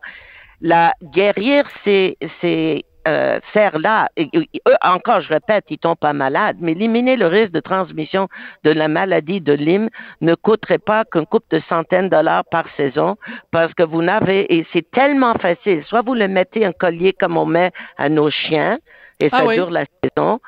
la 0.59 0.91
guérir 1.01 1.63
ces, 1.85 2.17
ces 2.41 2.83
euh, 3.07 3.39
là, 3.79 4.09
eux, 4.19 4.45
encore, 4.81 5.21
je 5.21 5.29
répète, 5.29 5.65
ils 5.69 5.77
tombent 5.77 5.97
pas 5.97 6.13
malades, 6.13 6.57
mais 6.59 6.73
éliminer 6.73 7.15
le 7.15 7.27
risque 7.27 7.51
de 7.51 7.59
transmission 7.59 8.27
de 8.63 8.71
la 8.71 8.87
maladie 8.87 9.41
de 9.41 9.53
Lyme 9.53 9.89
ne 10.21 10.35
coûterait 10.35 10.77
pas 10.77 11.05
qu'un 11.05 11.25
couple 11.25 11.55
de 11.55 11.61
centaines 11.69 12.09
de 12.09 12.15
dollars 12.15 12.43
par 12.51 12.65
saison, 12.75 13.15
parce 13.51 13.73
que 13.73 13.83
vous 13.83 14.01
n'avez, 14.01 14.53
et 14.53 14.65
c'est 14.73 14.89
tellement 14.91 15.33
facile, 15.35 15.83
soit 15.85 16.01
vous 16.01 16.13
le 16.13 16.27
mettez 16.27 16.65
un 16.65 16.73
collier 16.73 17.13
comme 17.13 17.37
on 17.37 17.45
met 17.45 17.71
à 17.97 18.09
nos 18.09 18.29
chiens, 18.29 18.77
et 19.19 19.29
ça 19.29 19.43
ah 19.47 19.53
dure 19.53 19.71
la 19.71 19.85
saison, 20.03 20.39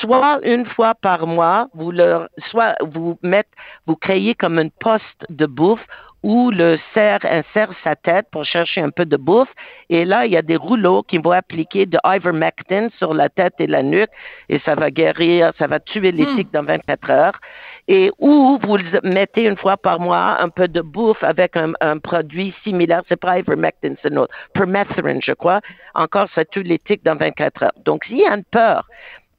soit 0.00 0.40
une 0.42 0.66
fois 0.66 0.94
par 0.94 1.26
mois, 1.26 1.68
vous 1.74 1.90
leur, 1.90 2.28
soit 2.50 2.74
vous 2.82 3.18
mettez, 3.22 3.48
vous 3.86 3.96
créez 3.96 4.34
comme 4.34 4.58
une 4.58 4.70
poste 4.70 5.24
de 5.30 5.46
bouffe 5.46 5.84
où 6.22 6.50
le 6.50 6.78
cerf 6.94 7.20
insère 7.24 7.70
sa 7.84 7.94
tête 7.94 8.26
pour 8.32 8.44
chercher 8.44 8.80
un 8.80 8.90
peu 8.90 9.04
de 9.04 9.16
bouffe. 9.16 9.48
Et 9.88 10.04
là, 10.04 10.26
il 10.26 10.32
y 10.32 10.36
a 10.36 10.42
des 10.42 10.56
rouleaux 10.56 11.02
qui 11.02 11.18
vont 11.18 11.30
appliquer 11.30 11.86
de 11.86 11.98
ivermectin 12.04 12.88
sur 12.98 13.14
la 13.14 13.28
tête 13.28 13.54
et 13.58 13.66
la 13.66 13.82
nuque 13.82 14.10
et 14.48 14.58
ça 14.60 14.74
va 14.74 14.90
guérir, 14.90 15.52
ça 15.58 15.66
va 15.66 15.78
tuer 15.78 16.12
les 16.12 16.24
hmm. 16.24 16.36
tiques 16.36 16.52
dans 16.52 16.64
24 16.64 17.10
heures. 17.10 17.40
Et 17.86 18.10
où 18.18 18.58
vous 18.62 18.78
mettez 19.02 19.44
une 19.46 19.56
fois 19.56 19.76
par 19.76 20.00
mois 20.00 20.40
un 20.40 20.50
peu 20.50 20.68
de 20.68 20.80
bouffe 20.80 21.22
avec 21.22 21.56
un, 21.56 21.98
produit 21.98 22.54
similaire, 22.62 23.02
c'est 23.08 23.20
pas 23.20 23.38
ivermectin, 23.38 23.94
c'est 24.02 24.12
notre 24.12 24.34
permethrin, 24.52 25.20
je 25.22 25.32
crois. 25.32 25.60
Encore, 25.94 26.28
ça 26.34 26.44
tue 26.44 26.62
les 26.62 26.78
tiques 26.78 27.04
dans 27.04 27.16
24 27.16 27.62
heures. 27.62 27.72
Donc, 27.84 28.04
s'il 28.04 28.18
y 28.18 28.26
a 28.26 28.34
une 28.34 28.44
peur 28.44 28.86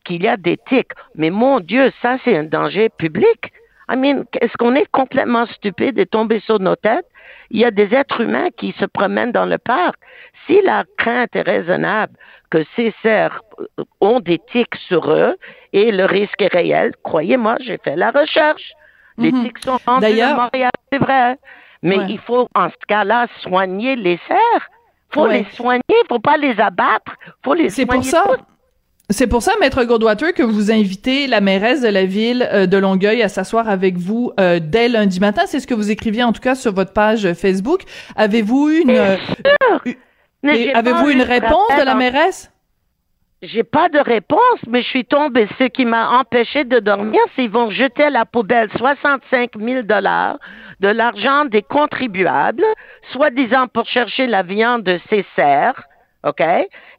qu'il 0.04 0.24
y 0.24 0.28
a 0.28 0.38
des 0.38 0.58
tiques, 0.68 0.94
mais 1.16 1.30
mon 1.30 1.60
Dieu, 1.60 1.92
ça, 2.02 2.18
c'est 2.24 2.36
un 2.36 2.44
danger 2.44 2.90
public. 2.90 3.52
I 3.90 3.96
mean, 3.96 4.26
est-ce 4.40 4.56
qu'on 4.58 4.76
est 4.76 4.90
complètement 4.92 5.46
stupide 5.48 5.98
et 5.98 6.06
tombé 6.06 6.40
sur 6.42 6.60
nos 6.60 6.76
têtes? 6.76 7.08
Il 7.50 7.60
y 7.60 7.66
a 7.66 7.72
des 7.72 7.94
êtres 7.94 8.22
humains 8.22 8.50
qui 8.56 8.74
se 8.80 8.86
promènent 8.86 9.32
dans 9.32 9.46
le 9.46 9.58
parc. 9.58 9.96
Si 10.46 10.62
la 10.62 10.84
crainte 10.98 11.36
est 11.36 11.42
raisonnable 11.42 12.14
que 12.52 12.64
ces 12.76 12.94
cerfs 13.02 13.42
ont 14.00 14.20
des 14.20 14.40
tiques 14.52 14.76
sur 14.88 15.12
eux 15.12 15.36
et 15.74 15.92
le 15.92 16.06
risque 16.06 16.42
est 16.42 16.54
réel, 16.54 16.94
croyez-moi, 17.04 17.58
j'ai 17.62 17.80
fait 17.84 17.96
la 17.96 18.12
recherche. 18.12 18.74
Les 19.18 19.32
mhm. 19.32 19.44
tiques 19.44 19.60
sont 19.60 19.80
en 19.88 19.96
Montréal, 19.96 20.72
c'est 20.92 21.00
vrai. 21.00 21.38
Mais 21.82 21.98
il 22.08 22.20
faut, 22.20 22.48
en 22.56 22.70
ce 22.70 22.86
cas-là, 22.88 23.28
soigner 23.42 23.96
les 23.96 24.20
cerfs. 24.28 24.70
Il 25.12 25.16
faut 25.16 25.28
les 25.28 25.46
soigner, 25.54 25.82
il 25.90 26.06
faut 26.08 26.20
pas 26.20 26.38
les 26.38 26.60
abattre. 26.60 27.16
faut 27.44 27.56
les 27.56 27.70
C'est 27.70 27.88
pour 27.88 28.04
ça. 28.04 28.24
C'est 29.12 29.26
pour 29.26 29.42
ça, 29.42 29.54
Maître 29.60 29.84
Goldwater, 29.86 30.34
que 30.34 30.44
vous 30.44 30.72
invitez 30.72 31.26
la 31.26 31.42
mairesse 31.42 31.82
de 31.82 31.88
la 31.88 32.06
ville 32.06 32.48
euh, 32.52 32.68
de 32.68 32.78
Longueuil 32.78 33.24
à 33.24 33.30
s'asseoir 33.30 33.68
avec 33.68 33.98
vous 33.98 34.32
euh, 34.40 34.60
dès 34.62 34.88
lundi 34.88 35.20
matin. 35.20 35.44
C'est 35.48 35.60
ce 35.60 35.66
que 35.66 35.74
vous 35.74 35.90
écriviez 35.90 36.24
en 36.24 36.32
tout 36.32 36.42
cas 36.42 36.54
sur 36.54 36.74
votre 36.74 36.94
page 36.94 37.34
Facebook. 37.34 37.82
Avez-vous 38.16 38.70
une, 38.70 38.92
euh, 38.92 39.18
avez-vous 40.44 41.10
une 41.10 41.24
réponse 41.24 41.70
de 41.80 41.84
la 41.84 41.96
mairesse? 41.96 42.52
J'ai 43.42 43.64
pas 43.64 43.90
de 43.90 43.98
réponse, 43.98 44.60
mais 44.68 44.84
je 44.84 44.88
suis 44.90 45.06
tombée. 45.06 45.48
Ce 45.58 45.64
qui 45.64 45.86
m'a 45.86 46.20
empêché 46.20 46.66
de 46.66 46.80
dormir, 46.80 47.20
c'est 47.36 47.44
qu'ils 47.44 47.52
vont 47.52 47.72
jeter 47.72 48.04
à 48.04 48.10
la 48.12 48.26
poubelle 48.26 48.70
65 48.78 49.52
000 49.58 49.84
dollars 49.84 50.38
de 50.82 50.90
l'argent 50.90 51.46
des 51.46 51.64
contribuables, 51.64 52.66
soi-disant 53.12 53.68
pour 53.68 53.88
chercher 53.88 54.28
la 54.28 54.44
viande 54.44 54.84
de 54.84 55.00
ces 55.10 55.26
OK? 56.24 56.42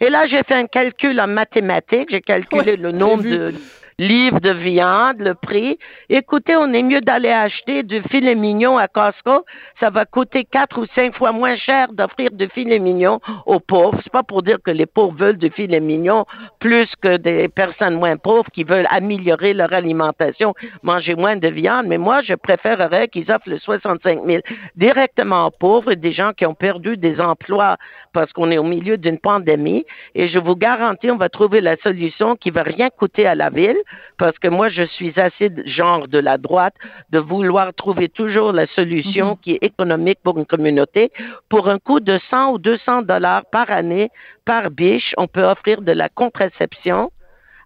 Et 0.00 0.08
là, 0.08 0.26
j'ai 0.26 0.42
fait 0.42 0.54
un 0.54 0.66
calcul 0.66 1.20
en 1.20 1.26
mathématiques. 1.26 2.08
J'ai 2.10 2.22
calculé 2.22 2.76
le 2.76 2.92
nombre 2.92 3.22
de 3.22 3.54
livre 4.00 4.40
de 4.40 4.50
viande, 4.50 5.18
le 5.18 5.34
prix. 5.34 5.78
Écoutez, 6.08 6.56
on 6.56 6.72
est 6.72 6.82
mieux 6.82 7.02
d'aller 7.02 7.28
acheter 7.28 7.82
du 7.82 8.02
filet 8.04 8.34
mignon 8.34 8.78
à 8.78 8.88
Costco. 8.88 9.44
Ça 9.78 9.90
va 9.90 10.06
coûter 10.06 10.46
quatre 10.46 10.80
ou 10.80 10.86
cinq 10.94 11.14
fois 11.14 11.32
moins 11.32 11.56
cher 11.56 11.92
d'offrir 11.92 12.30
du 12.32 12.48
filet 12.48 12.78
mignon 12.78 13.20
aux 13.44 13.60
pauvres. 13.60 14.00
C'est 14.02 14.12
pas 14.12 14.22
pour 14.22 14.42
dire 14.42 14.56
que 14.64 14.70
les 14.70 14.86
pauvres 14.86 15.14
veulent 15.18 15.36
du 15.36 15.50
filet 15.50 15.80
mignon 15.80 16.24
plus 16.60 16.88
que 17.02 17.18
des 17.18 17.48
personnes 17.48 17.96
moins 17.96 18.16
pauvres 18.16 18.50
qui 18.54 18.64
veulent 18.64 18.88
améliorer 18.88 19.52
leur 19.52 19.72
alimentation, 19.74 20.54
manger 20.82 21.14
moins 21.14 21.36
de 21.36 21.48
viande. 21.48 21.86
Mais 21.86 21.98
moi, 21.98 22.22
je 22.22 22.32
préférerais 22.32 23.08
qu'ils 23.08 23.30
offrent 23.30 23.50
le 23.50 23.58
65 23.58 24.20
000 24.26 24.40
directement 24.76 25.48
aux 25.48 25.50
pauvres 25.50 25.92
et 25.92 25.96
des 25.96 26.12
gens 26.12 26.32
qui 26.32 26.46
ont 26.46 26.54
perdu 26.54 26.96
des 26.96 27.20
emplois 27.20 27.76
parce 28.14 28.32
qu'on 28.32 28.50
est 28.50 28.58
au 28.58 28.64
milieu 28.64 28.96
d'une 28.96 29.18
pandémie. 29.18 29.84
Et 30.14 30.28
je 30.28 30.38
vous 30.38 30.56
garantis, 30.56 31.10
on 31.10 31.18
va 31.18 31.28
trouver 31.28 31.60
la 31.60 31.76
solution 31.82 32.34
qui 32.36 32.50
va 32.50 32.62
rien 32.62 32.88
coûter 32.88 33.26
à 33.26 33.34
la 33.34 33.50
ville 33.50 33.76
parce 34.18 34.38
que 34.38 34.48
moi, 34.48 34.68
je 34.68 34.82
suis 34.82 35.18
assez 35.18 35.50
genre 35.66 36.08
de 36.08 36.18
la 36.18 36.38
droite 36.38 36.74
de 37.10 37.18
vouloir 37.18 37.72
trouver 37.74 38.08
toujours 38.08 38.52
la 38.52 38.66
solution 38.68 39.30
mhm. 39.30 39.36
qui 39.42 39.52
est 39.52 39.62
économique 39.62 40.18
pour 40.22 40.38
une 40.38 40.46
communauté. 40.46 41.10
Pour 41.48 41.68
un 41.68 41.78
coût 41.78 42.00
de 42.00 42.18
100 42.30 42.52
ou 42.52 42.58
200 42.58 43.02
dollars 43.02 43.44
par 43.50 43.70
année, 43.70 44.10
par 44.44 44.70
biche, 44.70 45.14
on 45.16 45.26
peut 45.26 45.44
offrir 45.44 45.82
de 45.82 45.92
la 45.92 46.08
contraception 46.08 47.10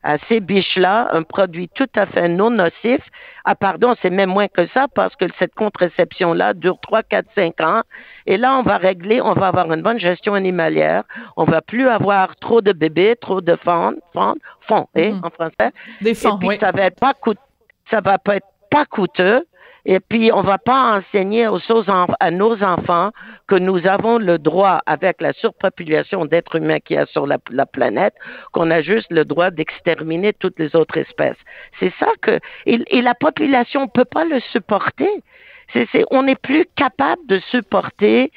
à 0.04 0.18
ces 0.28 0.38
biches-là 0.40 1.08
un 1.12 1.22
produit 1.22 1.68
tout 1.74 1.88
à 1.96 2.06
fait 2.06 2.28
non 2.28 2.50
nocif. 2.50 3.00
Ah 3.44 3.54
pardon, 3.54 3.94
c'est 4.00 4.10
même 4.10 4.30
moins 4.30 4.48
que 4.48 4.66
ça 4.68 4.86
parce 4.94 5.16
que 5.16 5.24
cette 5.38 5.54
contraception-là 5.54 6.54
dure 6.54 6.78
3, 6.80 7.02
4, 7.02 7.26
5 7.34 7.60
ans. 7.62 7.82
Et 8.26 8.36
là, 8.36 8.56
on 8.58 8.62
va 8.62 8.76
régler, 8.76 9.20
on 9.20 9.32
va 9.32 9.48
avoir 9.48 9.72
une 9.72 9.82
bonne 9.82 9.98
gestion 9.98 10.34
animalière. 10.34 11.04
On 11.36 11.44
va 11.44 11.62
plus 11.62 11.88
avoir 11.88 12.36
trop 12.36 12.60
de 12.60 12.72
bébés, 12.72 13.16
trop 13.20 13.40
de 13.40 13.56
fonds, 13.56 13.94
fonds, 14.12 14.34
fonds, 14.68 14.86
mhm. 14.94 15.20
en 15.24 15.30
français. 15.30 15.72
Des 16.00 16.14
fonds, 16.14 16.36
Et 16.36 16.48
puis, 16.48 16.58
ça 16.60 16.70
va 16.70 16.82
être 16.82 17.00
pas 17.00 17.14
coûteux, 17.14 17.40
ça 17.90 18.00
va 18.00 18.18
pas 18.18 18.36
être 18.36 18.46
pas 18.70 18.84
coûteux. 18.84 19.46
Et 19.86 20.00
puis, 20.00 20.30
on 20.32 20.42
va 20.42 20.58
pas 20.58 20.98
enseigner 20.98 21.46
à 21.46 22.30
nos 22.30 22.62
enfants 22.62 23.10
que 23.48 23.54
nous 23.54 23.86
avons 23.86 24.18
le 24.18 24.38
droit, 24.38 24.80
avec 24.86 25.20
la 25.20 25.32
surpopulation 25.34 26.24
d'êtres 26.24 26.56
humains 26.56 26.80
qu'il 26.80 26.96
y 26.96 26.98
a 26.98 27.06
sur 27.06 27.26
la, 27.26 27.38
planète, 27.66 28.14
qu'on 28.52 28.70
a 28.70 28.80
juste 28.80 29.10
le 29.10 29.24
droit 29.24 29.50
d'exterminer 29.50 30.32
toutes 30.32 30.58
les 30.58 30.74
autres 30.74 30.96
espèces. 30.96 31.36
C'est 31.80 31.92
ça 31.98 32.08
que, 32.22 32.38
et, 32.66 33.02
la 33.02 33.14
population 33.14 33.82
ne 33.82 33.90
peut 33.92 34.06
pas 34.06 34.24
le 34.24 34.40
supporter. 34.52 35.10
On 36.10 36.22
n'est 36.22 36.36
plus 36.36 36.66
capable 36.76 37.26
de 37.26 37.38
supporter 37.50 38.30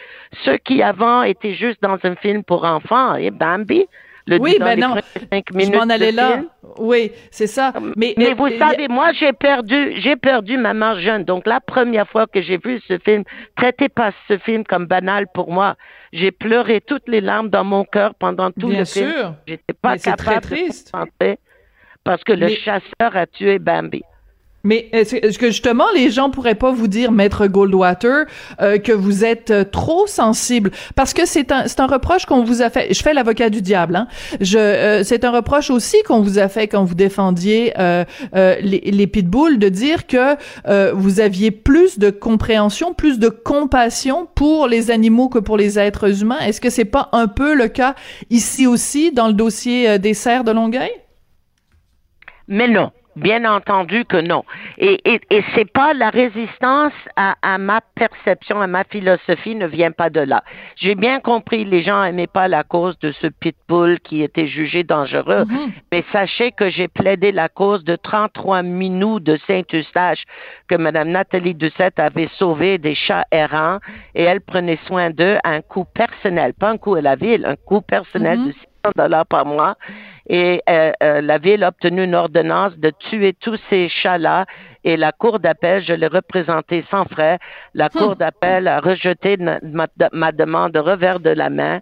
ceux 0.43 0.57
qui 0.57 0.81
avant 0.81 1.23
étaient 1.23 1.53
juste 1.53 1.81
dans 1.81 1.97
un 2.03 2.15
film 2.15 2.43
pour 2.43 2.65
enfants. 2.65 3.15
Et 3.15 3.31
Bambi, 3.31 3.85
oui, 4.39 4.57
ben 4.59 4.79
non, 4.79 4.95
je 5.31 5.71
m'en 5.71 5.89
allais 5.89 6.11
là. 6.11 6.41
Oui, 6.77 7.11
c'est 7.31 7.47
ça. 7.47 7.73
Mais, 7.95 8.13
mais, 8.17 8.33
vous 8.33 8.49
savez, 8.57 8.87
moi, 8.87 9.11
j'ai 9.13 9.33
perdu, 9.33 9.93
j'ai 9.99 10.15
perdu 10.15 10.57
jeune. 10.99 11.23
Donc, 11.23 11.47
la 11.47 11.59
première 11.59 12.07
fois 12.07 12.27
que 12.27 12.41
j'ai 12.41 12.57
vu 12.57 12.81
ce 12.87 12.97
film, 12.99 13.23
traitez 13.55 13.89
pas 13.89 14.11
ce 14.27 14.37
film 14.37 14.63
comme 14.63 14.85
banal 14.85 15.27
pour 15.33 15.51
moi. 15.51 15.75
J'ai 16.13 16.31
pleuré 16.31 16.81
toutes 16.81 17.07
les 17.07 17.21
larmes 17.21 17.49
dans 17.49 17.63
mon 17.63 17.83
cœur 17.83 18.15
pendant 18.15 18.51
tout 18.51 18.69
Bien 18.69 18.79
le 18.79 18.85
sûr. 18.85 19.07
film. 19.07 19.35
J'étais 19.47 19.73
pas 19.73 19.97
capable 19.97 20.23
très 20.23 20.41
triste. 20.41 20.87
de 20.93 20.99
penser 20.99 21.39
parce 22.03 22.23
que 22.23 22.33
le 22.33 22.47
chasseur 22.49 23.15
a 23.15 23.27
tué 23.27 23.59
Bambi. 23.59 24.01
Mais 24.67 24.89
est-ce 24.91 25.39
que 25.39 25.47
justement 25.47 25.85
les 25.95 26.11
gens 26.11 26.29
pourraient 26.29 26.53
pas 26.53 26.73
vous 26.73 26.89
dire, 26.89 27.13
maître 27.13 27.47
Goldwater, 27.47 28.25
euh, 28.61 28.77
que 28.79 28.91
vous 28.91 29.23
êtes 29.23 29.49
euh, 29.49 29.63
trop 29.63 30.07
sensible? 30.07 30.71
Parce 30.93 31.13
que 31.13 31.25
c'est 31.25 31.53
un 31.53 31.67
c'est 31.67 31.79
un 31.79 31.87
reproche 31.87 32.25
qu'on 32.25 32.43
vous 32.43 32.61
a 32.61 32.69
fait. 32.69 32.93
Je 32.93 33.01
fais 33.01 33.13
l'avocat 33.13 33.49
du 33.49 33.61
diable. 33.61 33.95
Hein. 33.95 34.07
Je 34.41 34.57
euh, 34.57 35.03
c'est 35.05 35.23
un 35.23 35.31
reproche 35.31 35.69
aussi 35.69 35.95
qu'on 36.05 36.19
vous 36.19 36.37
a 36.37 36.49
fait 36.49 36.67
quand 36.67 36.83
vous 36.83 36.95
défendiez 36.95 37.73
les, 38.33 38.81
les 38.91 39.07
pitbulls 39.07 39.57
de 39.57 39.69
dire 39.69 40.05
que 40.05 40.35
vous 40.91 41.21
aviez 41.21 41.51
plus 41.51 41.97
de 41.97 42.09
compréhension, 42.09 42.93
plus 42.93 43.19
de 43.19 43.29
compassion 43.29 44.27
pour 44.35 44.67
les 44.67 44.91
animaux 44.91 45.29
que 45.29 45.39
pour 45.39 45.55
les 45.55 45.79
êtres 45.79 46.21
humains. 46.21 46.39
Est-ce 46.39 46.59
que 46.59 46.69
c'est 46.69 46.83
pas 46.83 47.07
un 47.13 47.27
peu 47.27 47.55
le 47.55 47.69
cas 47.69 47.95
ici 48.29 48.67
aussi 48.67 49.13
dans 49.13 49.27
le 49.27 49.33
dossier 49.33 49.97
des 49.97 50.13
serres 50.13 50.43
de 50.43 50.51
Longueuil? 50.51 50.91
Mais 52.49 52.67
non. 52.67 52.91
Bien 53.17 53.45
entendu 53.45 54.05
que 54.05 54.17
non. 54.17 54.43
Et, 54.77 55.01
et, 55.05 55.21
et 55.29 55.43
c'est 55.55 55.71
pas 55.71 55.93
la 55.93 56.09
résistance 56.09 56.93
à, 57.15 57.35
à, 57.41 57.57
ma 57.57 57.81
perception, 57.95 58.61
à 58.61 58.67
ma 58.67 58.83
philosophie 58.83 59.55
ne 59.55 59.65
vient 59.65 59.91
pas 59.91 60.09
de 60.09 60.19
là. 60.19 60.43
J'ai 60.75 60.95
bien 60.95 61.19
compris, 61.19 61.65
les 61.65 61.83
gens 61.83 62.03
n'aimaient 62.03 62.27
pas 62.27 62.47
la 62.47 62.63
cause 62.63 62.97
de 62.99 63.11
ce 63.13 63.27
pitbull 63.27 63.99
qui 64.01 64.21
était 64.21 64.47
jugé 64.47 64.83
dangereux, 64.83 65.45
mm-hmm. 65.45 65.71
mais 65.91 66.03
sachez 66.11 66.51
que 66.51 66.69
j'ai 66.69 66.87
plaidé 66.87 67.31
la 67.31 67.49
cause 67.49 67.83
de 67.83 67.95
33 67.95 68.61
minous 68.61 69.19
de 69.19 69.37
Saint-Eustache 69.47 70.23
que 70.67 70.75
Mme 70.75 71.09
Nathalie 71.09 71.55
Dussette 71.55 71.99
avait 71.99 72.29
sauvé 72.37 72.77
des 72.77 72.95
chats 72.95 73.25
errants 73.31 73.79
et 74.13 74.23
elle 74.23 74.41
prenait 74.41 74.79
soin 74.85 75.09
d'eux 75.09 75.37
à 75.43 75.49
un 75.49 75.61
coût 75.61 75.85
personnel, 75.85 76.53
pas 76.53 76.69
un 76.69 76.77
coût 76.77 76.95
à 76.95 77.01
la 77.01 77.15
ville, 77.15 77.45
un 77.45 77.55
coût 77.55 77.81
personnel 77.81 78.39
mm-hmm. 78.39 78.47
de 78.47 78.51
600 78.51 78.66
dollars 78.95 79.25
par 79.25 79.45
mois 79.45 79.75
et 80.29 80.61
euh, 80.69 80.91
euh, 81.01 81.21
la 81.21 81.37
ville 81.37 81.63
a 81.63 81.69
obtenu 81.69 82.03
une 82.03 82.15
ordonnance 82.15 82.77
de 82.77 82.91
tuer 83.09 83.33
tous 83.33 83.59
ces 83.69 83.87
chats-là 83.89 84.45
et 84.83 84.95
la 84.95 85.11
Cour 85.11 85.39
d'appel, 85.39 85.83
je 85.83 85.93
l'ai 85.93 86.07
représenté 86.07 86.85
sans 86.89 87.05
frais, 87.05 87.39
la 87.73 87.89
Cour 87.89 88.11
hmm. 88.11 88.19
d'appel 88.19 88.67
a 88.67 88.79
rejeté 88.79 89.37
ma, 89.37 90.31
demande 90.31 90.71
de 90.71 90.79
revers 90.79 91.19
de 91.19 91.29
la 91.29 91.49
main. 91.49 91.79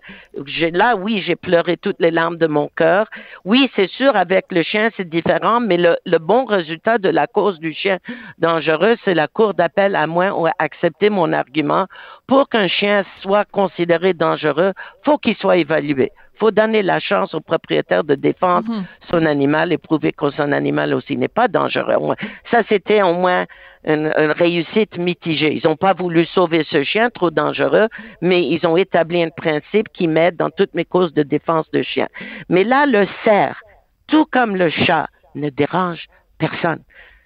Là, 0.71 0.95
oui, 0.95 1.23
j'ai 1.25 1.35
pleuré 1.35 1.77
toutes 1.77 1.99
les 1.99 2.09
larmes 2.09 2.37
de 2.37 2.47
mon 2.47 2.69
cœur. 2.75 3.07
Oui, 3.43 3.69
c'est 3.75 3.89
sûr, 3.89 4.15
avec 4.15 4.45
le 4.49 4.63
chien, 4.63 4.89
c'est 4.97 5.07
différent, 5.07 5.59
mais 5.59 5.77
le, 5.77 5.97
le, 6.05 6.17
bon 6.17 6.45
résultat 6.45 6.97
de 6.97 7.09
la 7.09 7.27
cause 7.27 7.59
du 7.59 7.73
chien 7.73 7.99
dangereux, 8.39 8.95
c'est 9.05 9.13
la 9.13 9.27
Cour 9.27 9.53
d'appel 9.53 9.95
à 9.95 10.07
moins 10.07 10.31
ou 10.31 10.47
accepté 10.57 11.09
mon 11.09 11.31
argument. 11.31 11.85
Pour 12.27 12.49
qu'un 12.49 12.67
chien 12.67 13.03
soit 13.21 13.45
considéré 13.45 14.13
dangereux, 14.13 14.73
faut 15.03 15.17
qu'il 15.17 15.35
soit 15.35 15.57
évalué 15.57 16.11
faut 16.37 16.51
donner 16.51 16.81
la 16.81 16.99
chance 16.99 17.33
au 17.33 17.41
propriétaire 17.41 18.03
de 18.03 18.15
défendre 18.15 18.69
mhm. 18.69 18.85
son 19.09 19.25
animal 19.25 19.71
et 19.71 19.77
prouver 19.77 20.11
que 20.11 20.29
son 20.31 20.51
animal 20.51 20.93
aussi 20.93 21.17
n'est 21.17 21.27
pas 21.27 21.47
dangereux. 21.47 22.15
Ça, 22.51 22.61
c'était 22.69 23.01
au 23.01 23.13
moins 23.13 23.45
une, 23.85 24.07
réussite 24.07 24.97
mitigée. 24.97 25.53
Ils 25.53 25.67
n'ont 25.67 25.75
pas 25.75 25.93
voulu 25.93 26.25
sauver 26.25 26.65
ce 26.69 26.83
chien 26.83 27.09
trop 27.09 27.31
dangereux, 27.31 27.87
mais 28.21 28.47
ils 28.47 28.65
ont 28.65 28.77
établi 28.77 29.21
un 29.23 29.29
principe 29.29 29.89
qui 29.93 30.07
m'aide 30.07 30.35
dans 30.35 30.49
toutes 30.49 30.73
mes 30.73 30.85
causes 30.85 31.13
de 31.13 31.23
défense 31.23 31.69
de 31.71 31.81
chien. 31.83 32.07
Mais 32.49 32.63
là, 32.63 32.85
le 32.85 33.05
cerf, 33.23 33.59
tout 34.07 34.25
comme 34.25 34.55
le 34.55 34.69
chat, 34.69 35.07
ne 35.35 35.49
dérange 35.49 36.05
personne. 36.37 36.81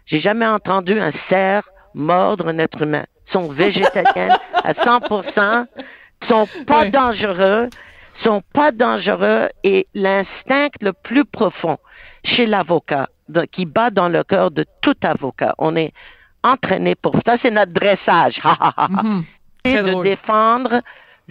J'ai 0.06 0.20
jamais 0.20 0.48
entendu 0.48 1.00
un 1.00 1.12
cerf 1.30 1.64
mordre 1.94 2.48
un 2.48 2.58
être 2.60 2.82
humain. 2.82 3.06
Ils 3.28 3.34
sont 3.34 3.50
végétaliens 3.50 4.38
à 4.64 4.74
100%, 4.74 5.66
ils 6.22 6.28
sont 6.28 6.48
pas 6.66 6.90
dangereux, 6.90 7.70
sont 8.24 8.42
pas 8.54 8.72
dangereux 8.72 9.50
et 9.64 9.88
l'instinct 9.94 10.70
le 10.82 10.94
plus 10.94 11.26
profond 11.26 11.78
chez 12.24 12.46
l'avocat, 12.46 13.10
qui 13.52 13.66
bat 13.66 13.90
dans 13.90 14.10
le 14.10 14.24
cœur 14.24 14.52
de 14.52 14.66
tout 14.82 14.96
avocat, 15.02 15.56
on 15.58 15.76
est 15.76 15.94
entraîné 16.44 16.96
pour 16.96 17.16
ça, 17.26 17.38
c'est 17.42 17.52
notre 17.52 17.74
dressage. 17.74 18.40
Mhm. 18.90 19.26
c'est 19.66 19.84
de 19.84 20.04
défendre, 20.04 20.82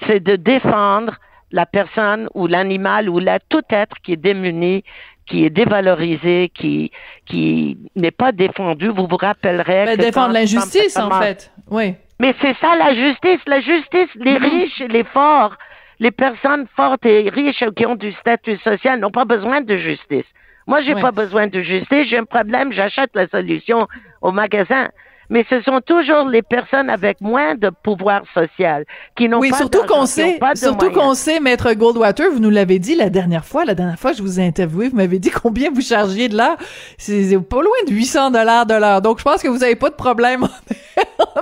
c'est 0.07 0.21
de 0.21 0.37
défendre 0.37 1.17
la 1.51 1.65
personne 1.65 2.29
ou 2.35 2.47
l'animal 2.47 3.09
ou 3.09 3.19
la, 3.19 3.41
tout 3.41 3.63
être 3.71 3.97
qui 4.03 4.13
est 4.13 4.17
démuni, 4.17 4.85
qui 5.27 5.47
est 5.47 5.51
dévalorisé, 5.51 6.51
qui 6.55 6.93
qui 7.25 7.79
n'est 7.97 8.11
pas 8.11 8.33
défendu. 8.33 8.89
Vous 8.89 9.07
vous 9.07 9.17
rappellerez 9.17 9.87
ben, 9.87 9.97
défendre 9.97 10.35
l'injustice 10.35 10.99
en 10.99 11.11
fait, 11.11 11.51
oui. 11.71 11.95
Mais 12.21 12.35
c'est 12.43 12.57
ça 12.61 12.77
la 12.77 12.95
justice, 12.95 13.41
la 13.47 13.61
justice, 13.61 14.11
les 14.17 14.39
mhm. 14.39 14.45
riches 14.45 14.81
et 14.83 14.89
les 14.89 15.05
forts 15.05 15.57
les 16.01 16.11
personnes 16.11 16.67
fortes 16.77 17.05
et 17.07 17.29
riches 17.29 17.65
qui 17.77 17.87
ont 17.87 17.97
du 17.97 18.13
statut 18.13 18.57
social 18.59 19.01
n'ont 19.01 19.11
pas 19.11 19.25
besoin 19.25 19.61
de 19.61 19.77
justice. 19.77 20.27
Moi, 20.67 20.83
j'ai 20.83 20.95
pas 20.95 21.13
besoin 21.13 21.47
de 21.47 21.63
justice. 21.63 22.09
J'ai 22.09 22.19
un 22.19 22.25
problème, 22.25 22.73
j'achète 22.73 23.11
la 23.15 23.27
solution 23.29 23.89
au 24.21 24.33
magasin. 24.33 24.89
Mais 25.31 25.45
ce 25.51 25.61
sont 25.63 25.81
toujours 25.81 26.27
les 26.27 26.43
personnes 26.43 26.89
avec 26.89 27.21
moins 27.21 27.55
de 27.55 27.71
pouvoir 27.71 28.23
social 28.33 28.85
qui 29.15 29.29
n'ont 29.29 29.41
oui, 29.41 29.51
pas 29.51 29.59
surtout 29.59 29.83
qu'on 29.87 30.07
sait, 30.07 30.39
surtout 30.55 30.91
qu'on 30.91 31.13
sait, 31.13 31.39
maître 31.39 31.71
Goldwater, 31.75 32.31
vous 32.31 32.39
nous 32.39 32.49
l'avez 32.51 32.79
dit 32.79 32.95
la 32.95 33.11
dernière 33.11 33.45
fois, 33.45 33.67
la 33.67 33.75
dernière 33.75 33.99
fois 33.99 34.13
que 34.13 34.19
je 34.19 34.23
vous 34.23 34.41
ai 34.41 34.47
interviewé, 34.47 34.89
vous 34.89 34.97
m'avez 34.97 35.19
dit 35.19 35.31
combien 35.31 35.71
vous 35.71 35.83
chargiez 35.83 36.29
de 36.29 36.37
l'heure. 36.37 36.57
C'est 36.97 37.39
pas 37.47 37.61
loin 37.61 37.77
de 37.87 37.93
800 37.93 38.31
dollars 38.31 38.65
de 38.65 38.75
l'heure. 38.75 39.03
Donc, 39.03 39.19
je 39.19 39.25
pense 39.25 39.43
que 39.43 39.49
vous 39.49 39.63
avez 39.63 39.77
pas 39.77 39.91
de 39.91 39.97
problème 39.97 40.49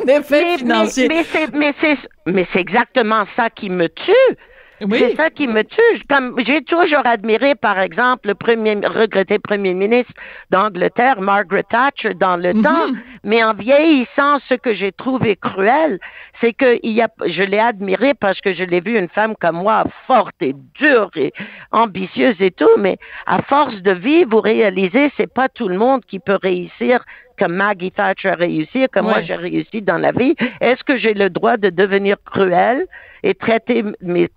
effet 0.08 0.58
financier. 0.58 1.08
Mais, 1.08 1.25
mais 1.52 1.75
c'est, 1.80 1.96
mais 2.26 2.46
c'est 2.52 2.60
exactement 2.60 3.25
ça 3.36 3.50
qui 3.50 3.70
me 3.70 3.88
tue 3.88 4.36
C'est 4.80 5.16
ça 5.16 5.30
qui 5.30 5.46
me 5.46 5.62
tue. 5.62 6.06
Comme 6.08 6.34
j'ai 6.46 6.62
toujours 6.62 7.04
admiré, 7.04 7.54
par 7.54 7.78
exemple, 7.78 8.28
le 8.28 8.34
premier 8.34 8.75
regretté 8.86 9.38
premier 9.38 9.75
ministre 9.75 10.12
d'Angleterre, 10.50 11.20
Margaret 11.20 11.64
Thatcher, 11.70 12.14
dans 12.14 12.36
le 12.36 12.52
mhm. 12.54 12.62
temps. 12.62 12.86
Mais 13.25 13.42
en 13.42 13.54
vieillissant, 13.54 14.38
ce 14.48 14.54
que 14.54 14.75
j'ai 14.75 14.92
trouvé 14.92 15.36
cruel, 15.36 15.98
c'est 16.40 16.52
que 16.52 16.78
il 16.82 16.92
y 16.92 17.02
a, 17.02 17.08
je 17.26 17.42
l'ai 17.42 17.58
admiré 17.58 18.14
parce 18.14 18.40
que 18.40 18.52
je 18.52 18.64
l'ai 18.64 18.80
vu 18.80 18.98
une 18.98 19.08
femme 19.08 19.34
comme 19.40 19.56
moi, 19.56 19.84
forte 20.06 20.36
et 20.40 20.54
dure 20.78 21.10
et 21.16 21.32
ambitieuse 21.72 22.40
et 22.40 22.50
tout. 22.50 22.76
Mais 22.78 22.98
à 23.26 23.42
force 23.42 23.76
de 23.82 23.92
vivre, 23.92 24.30
vous 24.30 24.40
réalisez, 24.40 25.10
c'est 25.16 25.32
pas 25.32 25.48
tout 25.48 25.68
le 25.68 25.78
monde 25.78 26.04
qui 26.04 26.18
peut 26.18 26.38
réussir 26.40 27.04
comme 27.38 27.55
Maggie 27.55 27.93
Thatcher 27.93 28.31
a 28.31 28.35
réussi, 28.35 28.87
comme 28.93 29.07
moi 29.07 29.23
j'ai 29.23 29.35
réussi 29.35 29.83
dans 29.83 29.99
la 29.99 30.12
vie. 30.12 30.35
Est-ce 30.61 30.83
que 30.85 30.97
j'ai 30.99 31.14
le 31.14 31.31
droit 31.31 31.57
de 31.57 31.71
devenir 31.71 32.16
cruel 32.25 32.87
et 33.23 33.35
traiter 33.35 33.83
mes, 34.02 34.28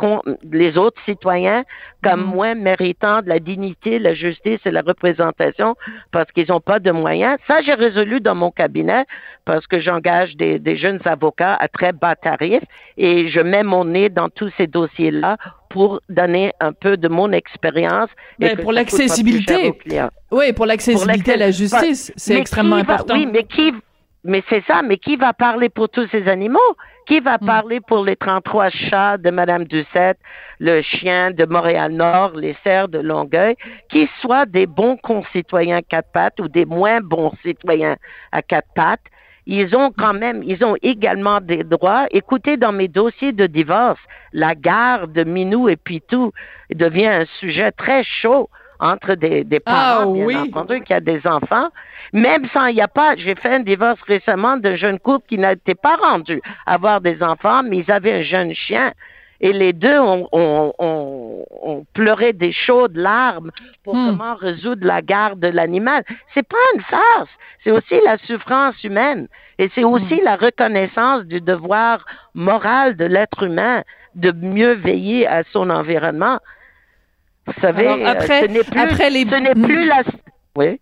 les 0.51 0.77
autres 0.77 1.01
citoyens 1.05 1.63
comme 2.03 2.21
mm-hmm. 2.21 2.35
moins 2.35 2.55
méritants 2.55 3.21
de 3.21 3.29
la 3.29 3.39
dignité, 3.39 3.99
la 3.99 4.13
justice 4.13 4.59
et 4.65 4.71
la 4.71 4.81
représentation 4.81 5.75
parce 6.11 6.31
qu'ils 6.31 6.47
n'ont 6.49 6.61
pas 6.61 6.79
de 6.79 6.91
moyens? 6.91 7.37
Ça, 7.47 7.61
j'ai 7.61 7.73
résolu 7.73 8.19
dans 8.19 8.35
mon 8.35 8.51
cabinet 8.51 9.05
parce 9.45 9.67
que 9.67 9.79
j'engage 9.79 10.35
des, 10.37 10.59
des, 10.59 10.77
jeunes 10.77 10.99
avocats 11.05 11.55
à 11.55 11.67
très 11.67 11.91
bas 11.91 12.15
tarifs 12.15 12.63
et 12.97 13.29
je 13.29 13.39
mets 13.39 13.63
mon 13.63 13.85
nez 13.85 14.09
dans 14.09 14.29
tous 14.29 14.51
ces 14.57 14.67
dossiers-là 14.67 15.37
pour 15.69 16.01
donner 16.09 16.51
un 16.59 16.73
peu 16.73 16.97
de 16.97 17.07
mon 17.07 17.31
expérience. 17.31 18.09
Mais 18.39 18.55
pour 18.55 18.71
l'accessibilité. 18.71 19.73
Oui, 20.31 20.53
pour 20.53 20.65
l'accessibilité 20.65 21.33
à 21.33 21.37
la 21.37 21.51
justice, 21.51 22.11
c'est 22.15 22.35
extrêmement 22.35 22.77
important. 22.77 23.13
Oui, 23.13 23.25
mais 23.25 23.43
qui, 23.43 23.71
mais 24.23 24.43
c'est 24.49 24.63
ça, 24.65 24.81
mais 24.81 24.97
qui 24.97 25.15
va 25.15 25.33
parler 25.33 25.69
pour 25.69 25.89
tous 25.89 26.07
ces 26.11 26.27
animaux? 26.27 26.59
Qui 27.07 27.19
va 27.21 27.37
hmm. 27.39 27.45
parler 27.45 27.79
pour 27.79 28.03
les 28.03 28.15
33 28.15 28.69
chats 28.69 29.17
de 29.17 29.31
Madame 29.31 29.63
Ducette, 29.63 30.19
le 30.59 30.81
chien 30.81 31.31
de 31.31 31.45
Montréal-Nord, 31.45 32.33
les 32.35 32.55
cerfs 32.63 32.89
de 32.89 32.99
Longueuil, 32.99 33.55
qui 33.89 34.07
soient 34.21 34.45
des 34.45 34.67
bons 34.67 34.97
concitoyens 34.97 35.81
quatre 35.81 36.11
pattes 36.11 36.39
ou 36.39 36.47
des 36.47 36.65
moins 36.65 36.99
bons 37.01 37.31
citoyens 37.43 37.95
à 38.31 38.41
quatre 38.41 38.67
pattes? 38.75 39.01
Ils 39.51 39.75
ont 39.75 39.91
quand 39.91 40.13
même, 40.13 40.43
ils 40.43 40.63
ont 40.63 40.75
également 40.83 41.41
des 41.41 41.63
droits. 41.63 42.05
Écoutez, 42.11 42.55
dans 42.55 42.71
mes 42.71 42.87
dossiers 42.87 43.31
de 43.31 43.47
divorce, 43.47 43.99
la 44.31 44.53
garde 44.53 45.11
de 45.11 45.23
Minou 45.23 45.67
et 45.69 45.75
Pitou 45.75 46.31
devient 46.71 47.07
un 47.07 47.25
sujet 47.39 47.71
très 47.71 48.03
chaud 48.03 48.47
entre 48.79 49.15
des, 49.15 49.43
des 49.43 49.59
ah 49.65 50.01
parents, 50.03 50.13
bien 50.13 50.43
entendu, 50.43 50.81
qui 50.81 50.93
a 50.93 50.99
des 50.99 51.25
enfants. 51.25 51.69
Même 52.13 52.47
sans, 52.53 52.67
il 52.67 52.75
n'y 52.75 52.81
a 52.81 52.87
pas, 52.87 53.15
j'ai 53.15 53.33
fait 53.33 53.55
un 53.55 53.61
divorce 53.61 53.99
récemment 54.03 54.55
d'un 54.57 54.75
jeune 54.75 54.99
couple 54.99 55.25
qui 55.27 55.39
n'était 55.39 55.73
pas 55.73 55.95
rendu 55.95 56.39
avoir 56.67 57.01
des 57.01 57.23
enfants, 57.23 57.63
mais 57.63 57.77
ils 57.77 57.91
avaient 57.91 58.19
un 58.19 58.21
jeune 58.21 58.53
chien. 58.53 58.91
Et 59.41 59.53
les 59.53 59.73
deux 59.73 59.97
ont, 59.99 60.27
ont, 60.31 60.73
ont, 60.79 61.85
pleuré 61.93 62.33
des 62.33 62.51
chaudes 62.51 62.97
larmes 62.97 63.51
pour 63.83 63.95
hmm. 63.95 64.07
comment 64.07 64.35
résoudre 64.35 64.85
la 64.85 65.01
garde 65.01 65.39
de 65.39 65.47
l'animal. 65.47 66.03
C'est 66.33 66.47
pas 66.47 66.57
une 66.75 66.81
farce. 66.81 67.29
C'est 67.63 67.71
aussi 67.71 67.95
la 68.03 68.17
souffrance 68.17 68.83
humaine. 68.83 69.27
Et 69.57 69.69
c'est 69.75 69.83
aussi 69.83 70.15
hmm. 70.15 70.25
la 70.25 70.35
reconnaissance 70.35 71.23
du 71.23 71.39
devoir 71.39 72.05
moral 72.33 72.97
de 72.97 73.05
l'être 73.05 73.43
humain 73.43 73.83
de 74.15 74.31
mieux 74.31 74.73
veiller 74.73 75.27
à 75.27 75.43
son 75.51 75.69
environnement. 75.69 76.39
Vous 77.45 77.53
savez, 77.61 77.87
euh, 77.87 78.05
après, 78.05 78.41
ce 78.41 78.45
n'est 78.45 78.63
plus, 78.63 78.79
après 78.79 79.09
les... 79.09 79.25
ce 79.25 79.35
n'est 79.35 79.55
plus 79.55 79.85
la, 79.85 80.03
oui, 80.55 80.79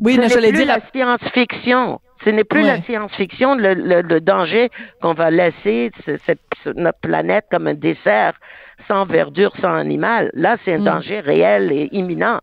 oui, 0.00 0.14
ce 0.28 0.38
n'est 0.38 0.52
plus 0.52 0.64
la 0.64 0.80
science-fiction. 0.92 2.00
Ce 2.24 2.30
n'est 2.30 2.44
plus 2.44 2.62
la 2.62 2.82
science-fiction, 2.82 3.54
le, 3.54 3.74
le, 3.74 4.20
danger 4.20 4.70
qu'on 5.00 5.14
va 5.14 5.30
laisser 5.30 5.90
cette, 6.26 6.40
notre 6.76 6.98
planète 7.00 7.46
comme 7.50 7.66
un 7.66 7.74
dessert 7.74 8.34
sans 8.88 9.06
verdure, 9.06 9.52
sans 9.60 9.74
animal. 9.74 10.30
Là, 10.34 10.56
c'est 10.64 10.74
un 10.74 10.80
mm. 10.80 10.84
danger 10.84 11.20
réel 11.20 11.72
et 11.72 11.88
imminent. 11.92 12.40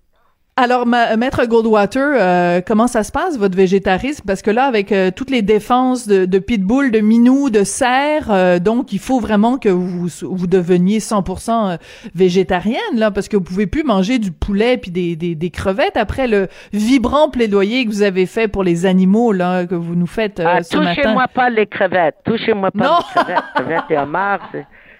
Alors, 0.59 0.87
maître 0.87 1.45
Goldwater, 1.45 2.13
euh, 2.15 2.61
comment 2.65 2.87
ça 2.87 3.03
se 3.03 3.11
passe 3.11 3.37
votre 3.37 3.55
végétarisme? 3.55 4.23
Parce 4.25 4.41
que 4.41 4.49
là, 4.49 4.63
avec 4.63 4.91
euh, 4.91 5.11
toutes 5.15 5.29
les 5.29 5.43
défenses 5.43 6.07
de, 6.07 6.25
de 6.25 6.39
pitbull, 6.39 6.89
de 6.89 6.99
minou, 6.99 7.51
de 7.51 7.63
cerf, 7.63 8.31
euh, 8.31 8.57
donc 8.57 8.91
il 8.91 8.97
faut 8.97 9.19
vraiment 9.19 9.59
que 9.59 9.69
vous 9.69 10.07
vous 10.23 10.47
deveniez 10.47 10.97
100% 10.97 11.77
végétarienne 12.15 12.79
là, 12.95 13.11
parce 13.11 13.27
que 13.27 13.37
vous 13.37 13.43
pouvez 13.43 13.67
plus 13.67 13.83
manger 13.83 14.17
du 14.17 14.31
poulet 14.31 14.77
puis 14.77 14.89
des, 14.89 15.15
des, 15.15 15.35
des, 15.35 15.49
crevettes 15.51 15.95
après 15.95 16.27
le 16.27 16.47
vibrant 16.73 17.29
plaidoyer 17.29 17.85
que 17.85 17.91
vous 17.91 18.01
avez 18.01 18.25
fait 18.25 18.47
pour 18.47 18.63
les 18.63 18.87
animaux 18.87 19.33
là 19.33 19.67
que 19.67 19.75
vous 19.75 19.95
nous 19.95 20.07
faites 20.07 20.41
ah, 20.43 20.63
ce 20.63 20.75
matin. 20.75 20.95
Touchez-moi 20.95 21.27
pas 21.27 21.51
les 21.51 21.67
crevettes, 21.67 22.15
touchez-moi 22.25 22.71
pas 22.71 22.97
les 22.97 23.21
crevettes, 23.21 23.43
crevettes 23.53 23.91
et 23.91 23.97
homards, 23.99 24.49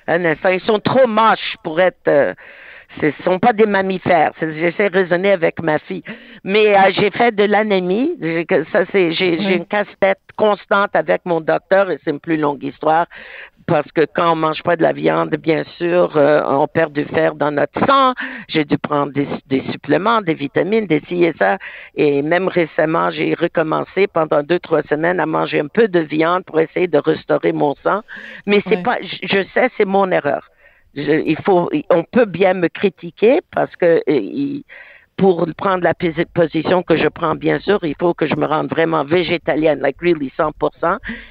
ils 0.07 0.61
sont 0.67 0.79
trop 0.79 1.07
moches 1.07 1.55
pour 1.63 1.81
être 1.81 2.35
ce 3.01 3.11
sont 3.23 3.39
pas 3.39 3.53
des 3.53 3.65
mammifères. 3.65 4.31
J'essaie 4.39 4.89
de 4.89 4.97
raisonner 4.97 5.31
avec 5.31 5.61
ma 5.61 5.79
fille. 5.79 6.03
Mais 6.43 6.77
euh, 6.77 6.91
j'ai 6.91 7.11
fait 7.11 7.35
de 7.35 7.43
l'anémie. 7.43 8.11
Ça, 8.71 8.85
c'est, 8.91 9.11
j'ai, 9.11 9.35
une 9.53 9.65
casse-tête 9.65 10.19
constante 10.37 10.95
avec 10.95 11.21
mon 11.25 11.41
docteur 11.41 11.89
et 11.91 11.99
c'est 12.03 12.11
une 12.11 12.19
plus 12.19 12.37
longue 12.37 12.63
histoire 12.63 13.07
parce 13.67 13.91
que 13.91 14.05
quand 14.15 14.31
on 14.31 14.35
mange 14.35 14.63
pas 14.63 14.77
de 14.77 14.81
la 14.81 14.93
viande, 14.93 15.35
bien 15.35 15.63
sûr, 15.77 16.15
euh, 16.15 16.41
on 16.45 16.67
perd 16.67 16.93
du 16.93 17.03
fer 17.03 17.35
dans 17.35 17.51
notre 17.51 17.85
sang. 17.85 18.13
J'ai 18.47 18.63
dû 18.63 18.77
prendre 18.77 19.11
des, 19.11 19.61
suppléments, 19.71 20.21
des 20.21 20.35
vitamines, 20.35 20.87
des 20.87 21.01
ci 21.07 21.25
et 21.25 21.33
ça. 21.37 21.57
Et 21.95 22.21
même 22.21 22.47
récemment, 22.47 23.11
j'ai 23.11 23.33
recommencé 23.33 24.07
pendant 24.07 24.41
deux, 24.41 24.59
trois 24.59 24.83
semaines 24.83 25.19
à 25.19 25.25
manger 25.25 25.59
un 25.59 25.67
peu 25.67 25.89
de 25.89 25.99
viande 25.99 26.45
pour 26.45 26.61
essayer 26.61 26.87
de 26.87 26.97
restaurer 26.97 27.51
mon 27.51 27.75
sang. 27.83 28.01
Mais 28.45 28.61
c'est 28.69 28.81
pas, 28.83 28.97
je 29.01 29.43
sais, 29.53 29.69
c'est 29.77 29.85
mon 29.85 30.09
erreur 30.11 30.49
il 30.97 31.37
faut, 31.45 31.69
on 31.89 32.03
peut 32.03 32.25
bien 32.25 32.53
me 32.53 32.67
critiquer 32.67 33.41
parce 33.51 33.75
que 33.75 34.01
euh, 34.09 34.61
pour 35.17 35.47
prendre 35.57 35.83
la 35.83 35.95
position 35.95 36.83
que 36.83 36.95
je 36.95 37.07
prends, 37.07 37.33
bien 37.33 37.59
sûr, 37.59 37.79
il 37.81 37.95
faut 37.99 38.13
que 38.13 38.27
je 38.27 38.35
me 38.35 38.45
rende 38.45 38.69
vraiment 38.69 39.03
végétalienne, 39.03 39.79
like 39.79 39.97
really 39.99 40.31
100%. 40.37 40.51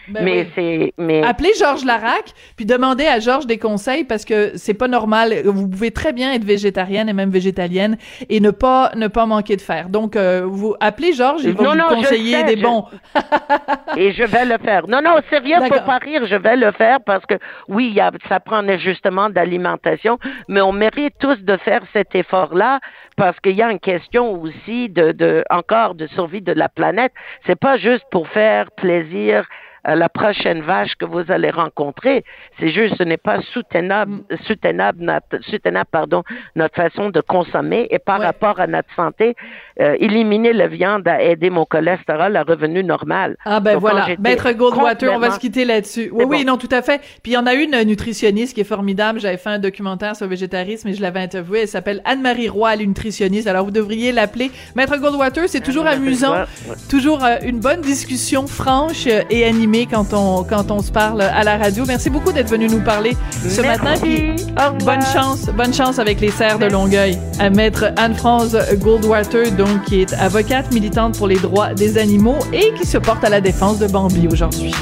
Ben 0.09 0.25
mais 0.25 0.49
c'est, 0.57 0.93
mais. 0.99 1.23
Appelez 1.23 1.53
Georges 1.57 1.85
Larac, 1.85 2.33
puis 2.57 2.67
demandez 2.67 3.07
à 3.07 3.21
Georges 3.21 3.47
des 3.47 3.59
conseils 3.59 4.03
parce 4.03 4.25
que 4.25 4.57
c'est 4.57 4.75
pas 4.75 4.89
normal. 4.89 5.43
Vous 5.45 5.69
pouvez 5.69 5.93
très 5.93 6.13
bien 6.13 6.33
être 6.33 6.45
végétarienne 6.45 7.09
et 7.09 7.13
même 7.13 7.31
végétalienne 7.31 7.97
et 8.29 8.41
ne 8.41 8.51
pas, 8.51 8.91
ne 8.97 9.07
pas 9.07 9.25
manquer 9.25 9.55
de 9.55 9.61
fer. 9.61 9.89
Donc, 9.89 10.17
euh, 10.17 10.43
vous 10.45 10.75
appelez 10.81 11.13
Georges, 11.13 11.45
il 11.45 11.53
va 11.53 11.75
vous 11.75 11.95
conseiller 11.95 12.43
des 12.43 12.57
bons. 12.57 12.87
et 14.01 14.13
je 14.13 14.25
vais 14.25 14.45
le 14.45 14.59
faire. 14.59 14.87
Non, 14.89 15.01
non, 15.03 15.17
sérieux, 15.31 15.57
faut 15.69 15.85
pas 15.85 15.99
rire, 15.99 16.27
je 16.27 16.37
vais 16.37 16.57
le 16.57 16.71
faire 16.73 16.99
parce 17.05 17.25
que 17.27 17.35
oui, 17.69 17.93
y 17.95 18.01
a, 18.01 18.11
ça 18.29 18.41
prend 18.41 18.57
un 18.57 18.69
ajustement 18.69 19.31
d'alimentation, 19.31 20.19
mais 20.49 20.61
on 20.61 20.73
mérite 20.73 21.15
tous 21.19 21.41
de 21.43 21.57
faire 21.59 21.83
cet 21.93 22.15
effort-là 22.15 22.81
parce 23.17 23.39
qu'il 23.41 23.57
y 23.57 23.63
a 23.63 23.71
une 23.71 23.81
question 23.81 24.41
aussi 24.41 24.89
de, 24.89 25.13
de 25.13 25.45
encore 25.51 25.95
de 25.95 26.07
survie 26.09 26.43
de 26.43 26.53
la 26.53 26.69
planète. 26.69 27.13
C'est 27.47 27.59
pas 27.59 27.79
juste 27.79 28.05
pour 28.11 28.29
faire 28.29 28.71
plaisir 28.73 29.47
la 29.95 30.09
prochaine 30.09 30.63
vache 30.63 30.95
que 30.99 31.05
vous 31.05 31.23
allez 31.29 31.51
rencontrer. 31.51 32.25
C'est 32.59 32.71
juste, 32.71 32.97
ce 32.99 33.03
n'est 33.03 33.17
pas 33.17 33.41
soutenable, 33.53 34.13
mm. 34.13 34.37
soutenable, 34.47 35.05
notre, 35.05 35.45
soutenable, 35.45 35.89
pardon, 35.91 36.23
notre 36.55 36.75
façon 36.75 37.11
de 37.11 37.21
consommer 37.21 37.87
et 37.91 37.99
par 37.99 38.21
rapport 38.21 38.59
à 38.59 38.67
notre 38.67 38.89
santé, 38.97 39.37
euh, 39.81 39.97
éliminer 40.01 40.53
la 40.53 40.67
viande 40.67 41.07
a 41.07 41.23
aidé 41.23 41.51
mon 41.51 41.65
cholestérol 41.65 42.37
à 42.37 42.43
revenu 42.43 42.83
normal. 42.83 43.37
Ah 43.45 43.61
ben 43.61 43.79
voilà, 43.79 44.07
Maître 44.19 44.51
Goldwater, 44.53 45.13
on 45.15 45.19
va 45.19 45.31
se 45.31 45.39
quitter 45.39 45.65
là-dessus. 45.65 46.11
Oui, 46.13 46.25
oui, 46.27 46.45
non, 46.45 46.57
tout 46.57 46.69
à 46.71 46.83
fait. 46.83 47.01
Puis 47.23 47.33
il 47.33 47.35
y 47.35 47.39
en 47.39 47.47
a 47.47 47.55
une 47.55 47.83
nutritionniste 47.83 48.55
qui 48.55 48.63
est 48.63 48.65
formidable. 48.65 49.21
J'avais 49.21 49.37
fait 49.37 49.51
un 49.51 49.59
documentaire 49.59 50.17
sur 50.17 50.27
le 50.27 50.31
végétarisme 50.31 50.89
et 50.89 50.95
je 50.95 51.03
l'avais 51.03 51.21
interviewée. 51.21 51.63
Elle 51.63 51.69
s'appelle 51.69 52.01
Anne-Marie 52.05 52.49
Roy, 52.49 52.75
elle 52.75 52.83
est 52.83 52.87
nutritionniste. 52.87 53.47
Alors 53.47 53.65
vous 53.65 53.71
devriez 53.71 54.13
l'appeler. 54.13 54.51
Maître 54.75 54.97
Goldwater, 54.97 55.49
c'est 55.49 55.61
toujours 55.61 55.87
amusant, 55.87 56.45
toujours 56.89 57.25
euh, 57.25 57.37
une 57.43 57.61
bonne 57.61 57.81
discussion 57.81 58.47
franche 58.47 59.07
et 59.07 59.45
animée 59.45 59.76
quand 59.85 60.15
on, 60.15 60.45
quand 60.45 60.71
on 60.71 60.81
se 60.81 60.91
parle 60.91 61.21
à 61.21 61.45
la 61.45 61.59
radio. 61.59 61.85
Merci 61.87 62.09
beaucoup 62.09 62.33
d'être 62.33 62.49
venu 62.49 62.69
nous 62.69 62.81
parler 62.81 63.15
ce 63.31 63.61
matin. 63.61 63.95
Puis 64.01 64.37
bonne 64.85 65.03
chance, 65.13 65.47
bonne 65.55 65.75
chance 65.75 65.99
avec 65.99 66.21
les 66.21 66.31
serres 66.31 66.59
de 66.59 66.67
Longueuil. 66.67 67.19
À 67.39 67.51
maître 67.51 67.93
Anne-France 67.97 68.57
Goldwater, 68.79 69.53
donc, 69.53 69.85
qui 69.87 70.01
est 70.01 70.15
avocate 70.15 70.73
militante 70.73 71.19
pour 71.19 71.27
les 71.27 71.37
droits 71.37 71.75
des 71.75 71.99
animaux 71.99 72.39
et 72.53 72.73
qui 72.75 72.87
se 72.87 72.97
porte 72.97 73.23
à 73.25 73.29
la 73.29 73.41
défense 73.43 73.79
de 73.79 73.87
Bambi 73.87 74.27
aujourd'hui. 74.33 74.73